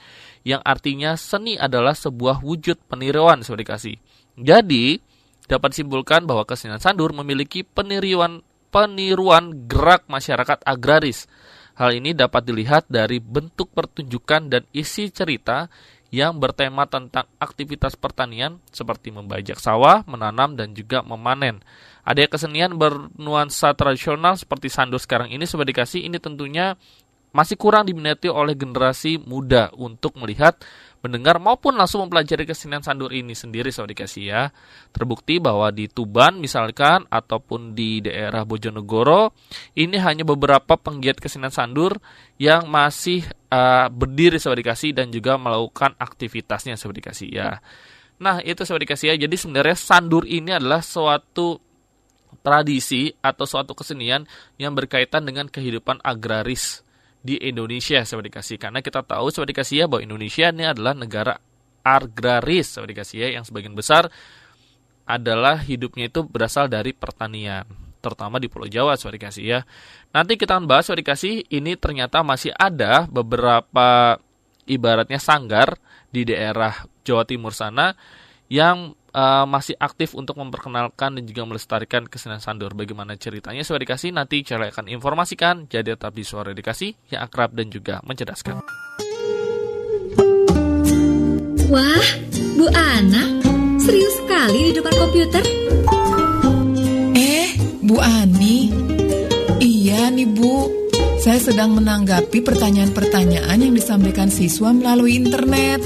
yang 0.47 0.65
artinya 0.65 1.19
seni 1.19 1.59
adalah 1.59 1.93
sebuah 1.93 2.41
wujud 2.41 2.89
peniruan 2.89 3.45
seperti 3.45 3.65
kasih. 3.67 3.97
Jadi, 4.39 5.03
dapat 5.47 5.75
disimpulkan 5.75 6.25
bahwa 6.27 6.47
kesenian 6.47 6.83
sandur 6.83 7.15
memiliki 7.15 7.63
peniruan 7.63 8.43
peniruan 8.71 9.67
gerak 9.71 10.05
masyarakat 10.11 10.61
agraris. 10.67 11.31
Hal 11.77 11.93
ini 11.93 12.17
dapat 12.17 12.49
dilihat 12.49 12.89
dari 12.89 13.21
bentuk 13.21 13.69
pertunjukan 13.77 14.49
dan 14.49 14.65
isi 14.73 15.13
cerita 15.13 15.69
yang 16.09 16.41
bertema 16.41 16.89
tentang 16.89 17.29
aktivitas 17.37 17.99
pertanian 17.99 18.63
seperti 18.73 19.13
membajak 19.13 19.61
sawah, 19.61 20.01
menanam, 20.09 20.57
dan 20.57 20.73
juga 20.73 21.05
memanen. 21.05 21.61
Ada 22.07 22.31
kesenian 22.31 22.79
bernuansa 22.79 23.75
tradisional 23.77 24.39
seperti 24.39 24.73
sandur 24.73 25.03
sekarang 25.03 25.29
ini 25.35 25.45
sebagai 25.45 25.77
dikasih 25.77 26.07
ini 26.07 26.17
tentunya 26.17 26.79
masih 27.37 27.61
kurang 27.61 27.85
diminati 27.85 28.33
oleh 28.33 28.57
generasi 28.57 29.21
muda 29.21 29.69
untuk 29.77 30.17
melihat, 30.17 30.57
mendengar 31.05 31.37
maupun 31.37 31.77
langsung 31.77 32.09
mempelajari 32.09 32.49
kesenian 32.49 32.81
sandur 32.81 33.13
ini 33.13 33.37
sendiri 33.37 33.69
sobat 33.69 33.93
dikasih 33.93 34.25
ya. 34.25 34.43
Terbukti 34.89 35.37
bahwa 35.37 35.69
di 35.69 35.85
Tuban 35.93 36.41
misalkan 36.41 37.05
ataupun 37.13 37.77
di 37.77 38.01
daerah 38.01 38.49
Bojonegoro 38.49 39.37
ini 39.77 40.01
hanya 40.01 40.25
beberapa 40.25 40.81
penggiat 40.81 41.21
kesenian 41.21 41.53
sandur 41.53 42.01
yang 42.41 42.73
masih 42.73 43.29
uh, 43.53 43.93
berdiri 43.93 44.41
sobat 44.41 44.65
dikasih 44.65 44.97
dan 44.97 45.13
juga 45.13 45.37
melakukan 45.37 45.93
aktivitasnya 46.01 46.81
sobat 46.81 47.05
dikasih 47.05 47.29
ya. 47.29 47.61
Nah, 48.17 48.41
itu 48.41 48.65
sobat 48.65 48.89
dikasih 48.89 49.13
ya. 49.13 49.29
Jadi 49.29 49.37
sebenarnya 49.37 49.77
sandur 49.77 50.25
ini 50.25 50.57
adalah 50.57 50.81
suatu 50.81 51.61
tradisi 52.41 53.13
atau 53.21 53.45
suatu 53.45 53.77
kesenian 53.77 54.25
yang 54.57 54.73
berkaitan 54.73 55.29
dengan 55.29 55.53
kehidupan 55.53 56.01
agraris 56.01 56.86
di 57.27 57.43
Indonesia 57.43 58.07
Sobat 58.07 58.31
Dikasih. 58.31 58.63
Karena 58.63 58.79
kita 58.79 59.03
tahu 59.03 59.35
Sobat 59.35 59.51
Dikasih 59.51 59.83
ya 59.83 59.87
bahwa 59.91 60.07
Indonesia 60.07 60.47
ini 60.55 60.63
adalah 60.63 60.95
negara 60.95 61.35
agraris 61.83 62.71
Sobat 62.71 62.95
Dikasih 62.95 63.19
ya 63.19 63.29
yang 63.35 63.43
sebagian 63.43 63.75
besar 63.75 64.07
adalah 65.07 65.59
hidupnya 65.59 66.07
itu 66.07 66.23
berasal 66.23 66.71
dari 66.71 66.95
pertanian 66.95 67.67
terutama 67.99 68.39
di 68.39 68.47
Pulau 68.47 68.71
Jawa 68.71 68.95
Sobat 68.95 69.19
Dikasih 69.19 69.43
ya. 69.43 69.61
Nanti 70.15 70.39
kita 70.39 70.55
akan 70.55 70.71
bahas 70.71 70.87
Sobat 70.87 71.03
Dikasih 71.03 71.51
ini 71.51 71.75
ternyata 71.75 72.23
masih 72.23 72.55
ada 72.55 73.11
beberapa 73.11 74.23
ibaratnya 74.71 75.19
sanggar 75.19 75.75
di 76.15 76.23
daerah 76.23 76.87
Jawa 77.03 77.27
Timur 77.27 77.51
sana 77.51 77.99
yang 78.47 78.95
uh, 79.17 79.45
masih 79.49 79.75
aktif 79.81 80.13
untuk 80.13 80.37
memperkenalkan 80.37 81.17
dan 81.17 81.25
juga 81.25 81.43
melestarikan 81.49 82.05
kesenian 82.05 82.45
sandur. 82.45 82.77
Bagaimana 82.77 83.17
ceritanya 83.17 83.65
suara 83.65 83.81
dikasih 83.81 84.13
nanti 84.13 84.45
cara 84.45 84.69
akan 84.69 84.93
informasikan. 84.93 85.65
Jadi 85.67 85.97
tetap 85.97 86.13
di 86.13 86.23
suara 86.23 86.53
dikasih 86.53 87.17
yang 87.17 87.25
akrab 87.25 87.57
dan 87.57 87.73
juga 87.73 88.05
mencerdaskan. 88.05 88.61
Wah, 91.67 92.07
Bu 92.55 92.71
Ana, 92.71 93.43
serius 93.83 94.15
sekali 94.23 94.71
di 94.71 94.73
depan 94.79 94.95
komputer? 94.95 95.45
Eh, 97.19 97.49
Bu 97.83 97.99
Ani, 97.99 98.71
iya 99.59 100.07
nih 100.15 100.31
Bu, 100.31 100.71
saya 101.19 101.43
sedang 101.43 101.75
menanggapi 101.75 102.39
pertanyaan-pertanyaan 102.39 103.59
yang 103.59 103.75
disampaikan 103.75 104.31
siswa 104.31 104.71
melalui 104.71 105.19
internet. 105.19 105.83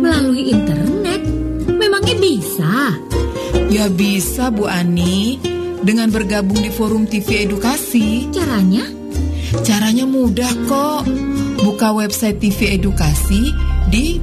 Melalui 0.00 0.56
internet? 0.56 1.39
Memangnya 2.00 2.16
bisa? 2.16 2.96
Ya 3.68 3.84
bisa 3.92 4.48
Bu 4.48 4.64
Ani. 4.64 5.36
Dengan 5.84 6.08
bergabung 6.08 6.56
di 6.56 6.72
forum 6.72 7.04
TV 7.04 7.44
Edukasi. 7.44 8.24
Caranya? 8.32 8.88
Caranya 9.60 10.08
mudah 10.08 10.48
kok. 10.64 11.04
Buka 11.60 11.92
website 11.92 12.40
TV 12.40 12.80
Edukasi 12.80 13.52
di 13.92 14.16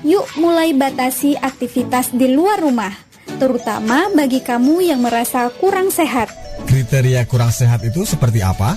yuk 0.04 0.28
mulai 0.36 0.76
batasi 0.76 1.40
aktivitas 1.40 2.12
di 2.12 2.36
luar 2.36 2.60
rumah, 2.60 2.92
terutama 3.40 4.12
bagi 4.12 4.44
kamu 4.44 4.84
yang 4.84 5.00
merasa 5.00 5.48
kurang 5.56 5.88
sehat. 5.88 6.28
Kriteria 6.68 7.24
kurang 7.24 7.48
sehat 7.48 7.80
itu 7.80 8.04
seperti 8.04 8.44
apa? 8.44 8.76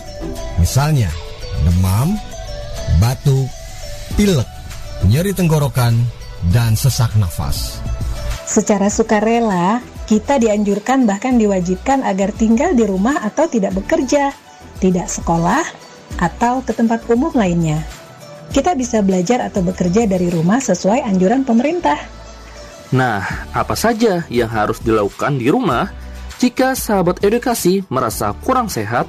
Misalnya, 0.60 1.08
demam, 1.66 2.16
batuk, 3.00 3.48
pilek, 4.16 4.48
nyeri 5.08 5.32
tenggorokan, 5.36 5.96
dan 6.52 6.76
sesak 6.76 7.12
nafas. 7.20 7.84
Secara 8.50 8.90
sukarela, 8.90 9.84
kita 10.10 10.42
dianjurkan 10.42 11.06
bahkan 11.06 11.38
diwajibkan 11.38 12.02
agar 12.02 12.34
tinggal 12.34 12.74
di 12.74 12.82
rumah 12.88 13.22
atau 13.22 13.46
tidak 13.46 13.78
bekerja, 13.78 14.34
tidak 14.82 15.06
sekolah, 15.06 15.62
atau 16.18 16.66
ke 16.66 16.74
tempat 16.74 17.06
umum 17.14 17.30
lainnya. 17.38 17.86
Kita 18.50 18.74
bisa 18.74 19.06
belajar 19.06 19.46
atau 19.46 19.62
bekerja 19.62 20.10
dari 20.10 20.34
rumah 20.34 20.58
sesuai 20.58 21.06
anjuran 21.06 21.46
pemerintah. 21.46 22.02
Nah, 22.90 23.22
apa 23.54 23.78
saja 23.78 24.26
yang 24.34 24.50
harus 24.50 24.82
dilakukan 24.82 25.38
di 25.38 25.54
rumah 25.54 25.94
jika 26.42 26.74
sahabat 26.74 27.22
edukasi 27.22 27.86
merasa 27.86 28.34
kurang 28.42 28.66
sehat? 28.66 29.06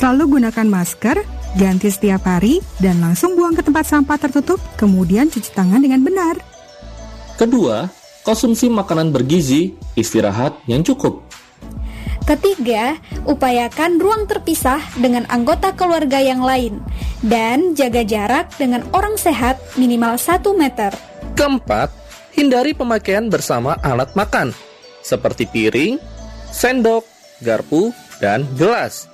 Selalu 0.00 0.40
gunakan 0.40 0.64
masker, 0.64 1.20
ganti 1.60 1.92
setiap 1.92 2.24
hari, 2.24 2.64
dan 2.80 3.04
langsung 3.04 3.36
buang 3.36 3.52
ke 3.52 3.60
tempat 3.60 3.84
sampah 3.84 4.16
tertutup, 4.16 4.56
kemudian 4.80 5.28
cuci 5.28 5.52
tangan 5.52 5.84
dengan 5.84 6.00
benar. 6.00 6.40
Kedua, 7.36 7.84
konsumsi 8.24 8.72
makanan 8.72 9.12
bergizi, 9.12 9.76
istirahat 10.00 10.56
yang 10.64 10.80
cukup. 10.80 11.20
Ketiga, 12.24 12.96
upayakan 13.28 14.00
ruang 14.00 14.24
terpisah 14.24 14.80
dengan 14.96 15.28
anggota 15.28 15.76
keluarga 15.76 16.16
yang 16.22 16.40
lain 16.40 16.80
dan 17.20 17.76
jaga 17.76 18.00
jarak 18.00 18.48
dengan 18.56 18.86
orang 18.96 19.20
sehat 19.20 19.60
minimal 19.76 20.16
1 20.16 20.40
meter. 20.56 20.96
Keempat, 21.36 21.92
hindari 22.32 22.72
pemakaian 22.72 23.28
bersama 23.28 23.76
alat 23.84 24.14
makan 24.16 24.54
seperti 25.02 25.48
piring, 25.48 25.98
sendok, 26.54 27.02
garpu, 27.42 27.90
dan 28.22 28.46
gelas. 28.54 29.09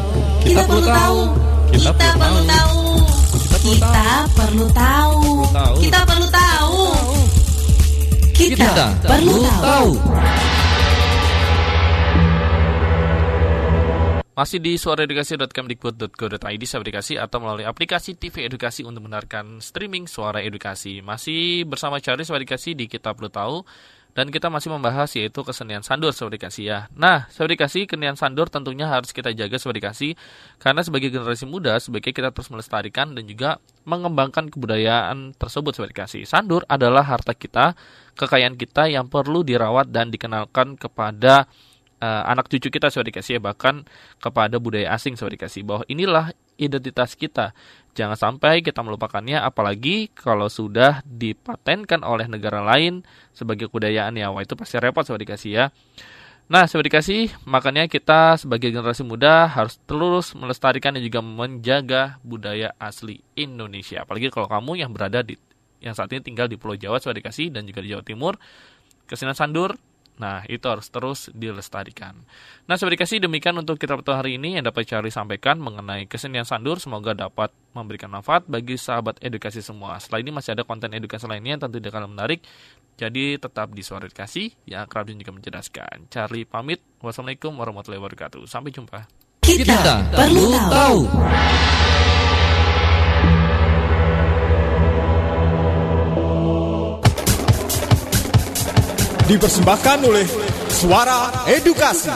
Kita 0.47 0.62
perlu 0.64 0.83
tahu. 0.87 1.18
Kita 1.70 1.91
perlu 1.93 2.43
tahu. 2.47 2.78
Kita 3.61 4.09
perlu 4.35 4.66
tahu. 4.72 5.20
Kita 5.83 6.01
perlu 6.07 6.26
tahu. 6.31 6.83
Kita 8.33 8.85
perlu 9.05 9.37
tahu. 9.45 9.89
Masih 14.31 14.62
di 14.62 14.78
suaraedukasi.kemdikbud.go.id 14.78 16.62
aplikasi 16.62 17.18
atau 17.18 17.39
melalui 17.43 17.66
aplikasi 17.66 18.14
TV 18.14 18.47
Edukasi 18.47 18.87
untuk 18.87 19.03
mendengarkan 19.03 19.59
streaming 19.59 20.07
suara 20.07 20.39
edukasi. 20.39 21.03
Masih 21.03 21.66
bersama 21.66 21.99
Charlie 21.99 22.22
Edukasi 22.22 22.78
di 22.78 22.87
Kita 22.87 23.11
Perlu 23.11 23.26
Tahu 23.26 23.66
dan 24.14 24.31
kita 24.31 24.47
masih 24.47 24.74
membahas 24.74 25.11
yaitu 25.18 25.43
kesenian 25.43 25.83
sandur 25.83 26.14
Dikasih 26.14 26.64
ya. 26.66 26.78
Nah, 26.95 27.26
Dikasih, 27.31 27.91
kesenian 27.91 28.14
sandur 28.14 28.47
tentunya 28.47 28.87
harus 28.87 29.11
kita 29.11 29.35
jaga 29.35 29.59
Dikasih 29.59 30.14
karena 30.62 30.83
sebagai 30.83 31.11
generasi 31.11 31.47
muda 31.47 31.78
sebaiknya 31.78 32.14
kita 32.14 32.28
terus 32.31 32.51
melestarikan 32.55 33.14
dan 33.14 33.26
juga 33.26 33.59
mengembangkan 33.83 34.51
kebudayaan 34.51 35.35
tersebut 35.39 35.74
Dikasih. 35.91 36.26
Sandur 36.26 36.62
adalah 36.70 37.03
harta 37.03 37.35
kita, 37.35 37.74
kekayaan 38.14 38.55
kita 38.55 38.91
yang 38.91 39.11
perlu 39.11 39.43
dirawat 39.43 39.91
dan 39.91 40.11
dikenalkan 40.11 40.78
kepada 40.78 41.51
uh, 42.03 42.23
anak 42.27 42.49
cucu 42.49 42.73
kita 42.73 42.89
Sobat 42.89 43.13
Dikasih 43.13 43.39
ya, 43.39 43.41
bahkan 43.41 43.85
kepada 44.19 44.57
budaya 44.59 44.97
asing 44.97 45.15
Sobat 45.15 45.37
Dikasih 45.39 45.63
bahwa 45.63 45.85
inilah 45.87 46.35
identitas 46.61 47.17
kita. 47.17 47.57
Jangan 47.97 48.15
sampai 48.15 48.61
kita 48.61 48.85
melupakannya 48.85 49.41
apalagi 49.41 50.13
kalau 50.13 50.47
sudah 50.47 51.01
dipatenkan 51.09 52.05
oleh 52.05 52.29
negara 52.29 52.61
lain 52.63 53.03
sebagai 53.33 53.73
kebudayaan 53.73 54.15
ya. 54.15 54.31
Wah 54.31 54.45
itu 54.45 54.55
pasti 54.55 54.77
repot 54.79 55.03
sobat 55.03 55.25
dikasih 55.25 55.51
ya. 55.51 55.65
Nah, 56.51 56.69
sobat 56.69 56.87
dikasih, 56.87 57.33
makanya 57.49 57.89
kita 57.89 58.39
sebagai 58.39 58.71
generasi 58.71 59.03
muda 59.03 59.49
harus 59.51 59.81
terus 59.89 60.37
melestarikan 60.37 60.95
dan 60.95 61.03
juga 61.03 61.25
menjaga 61.25 62.03
budaya 62.23 62.77
asli 62.79 63.25
Indonesia. 63.35 64.05
Apalagi 64.05 64.31
kalau 64.31 64.47
kamu 64.47 64.85
yang 64.85 64.91
berada 64.93 65.25
di 65.25 65.35
yang 65.81 65.97
saat 65.97 66.13
ini 66.13 66.21
tinggal 66.21 66.45
di 66.45 66.61
Pulau 66.61 66.77
Jawa, 66.77 67.01
sobat 67.01 67.25
dikasih, 67.25 67.57
dan 67.57 67.65
juga 67.65 67.81
di 67.81 67.89
Jawa 67.89 68.05
Timur, 68.05 68.37
kesenian 69.09 69.33
sandur 69.33 69.81
Nah, 70.21 70.45
itu 70.53 70.68
harus 70.68 70.93
terus 70.93 71.33
dilestarikan. 71.33 72.12
Nah, 72.68 72.77
Sobat 72.77 72.93
Dikasih, 72.93 73.25
demikian 73.25 73.57
untuk 73.57 73.81
kita 73.81 73.97
pertemuan 73.97 74.21
hari 74.21 74.37
ini 74.37 74.61
yang 74.61 74.68
dapat 74.68 74.85
Charlie 74.85 75.09
sampaikan 75.09 75.57
mengenai 75.57 76.05
kesenian 76.05 76.45
sandur. 76.45 76.77
Semoga 76.77 77.16
dapat 77.16 77.49
memberikan 77.73 78.12
manfaat 78.12 78.45
bagi 78.45 78.77
sahabat 78.77 79.16
edukasi 79.25 79.64
semua. 79.64 79.97
Setelah 79.97 80.21
ini 80.21 80.31
masih 80.37 80.53
ada 80.53 80.68
konten 80.68 80.93
edukasi 80.93 81.25
lainnya 81.25 81.57
yang 81.57 81.62
tentu 81.64 81.81
akan 81.81 82.12
menarik. 82.12 82.45
Jadi 83.01 83.41
tetap 83.41 83.73
di 83.73 83.81
Suara 83.81 84.05
Edukasi 84.05 84.53
yang 84.68 84.85
dan 84.85 85.16
juga 85.16 85.33
menjelaskan. 85.33 86.12
Charlie 86.12 86.45
pamit. 86.45 86.85
Wassalamualaikum 87.01 87.57
warahmatullahi 87.57 88.05
wabarakatuh. 88.05 88.45
Sampai 88.45 88.77
jumpa. 88.77 89.09
Kita, 89.41 89.64
kita 89.64 89.97
perlu 90.12 90.53
tahu. 90.68 91.01
Dipersembahkan 99.31 99.99
oleh 100.11 100.26
Suara 100.66 101.47
Edukasi. 101.47 102.11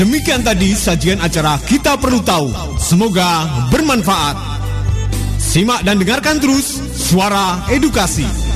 Demikian 0.00 0.40
tadi 0.40 0.72
sajian 0.72 1.20
acara 1.20 1.60
Kita 1.60 2.00
Perlu 2.00 2.24
Tahu. 2.24 2.48
Semoga 2.80 3.68
bermanfaat. 3.68 4.36
Simak 5.36 5.84
dan 5.84 6.00
dengarkan 6.00 6.40
terus 6.40 6.80
Suara 6.96 7.68
Edukasi. 7.68 8.51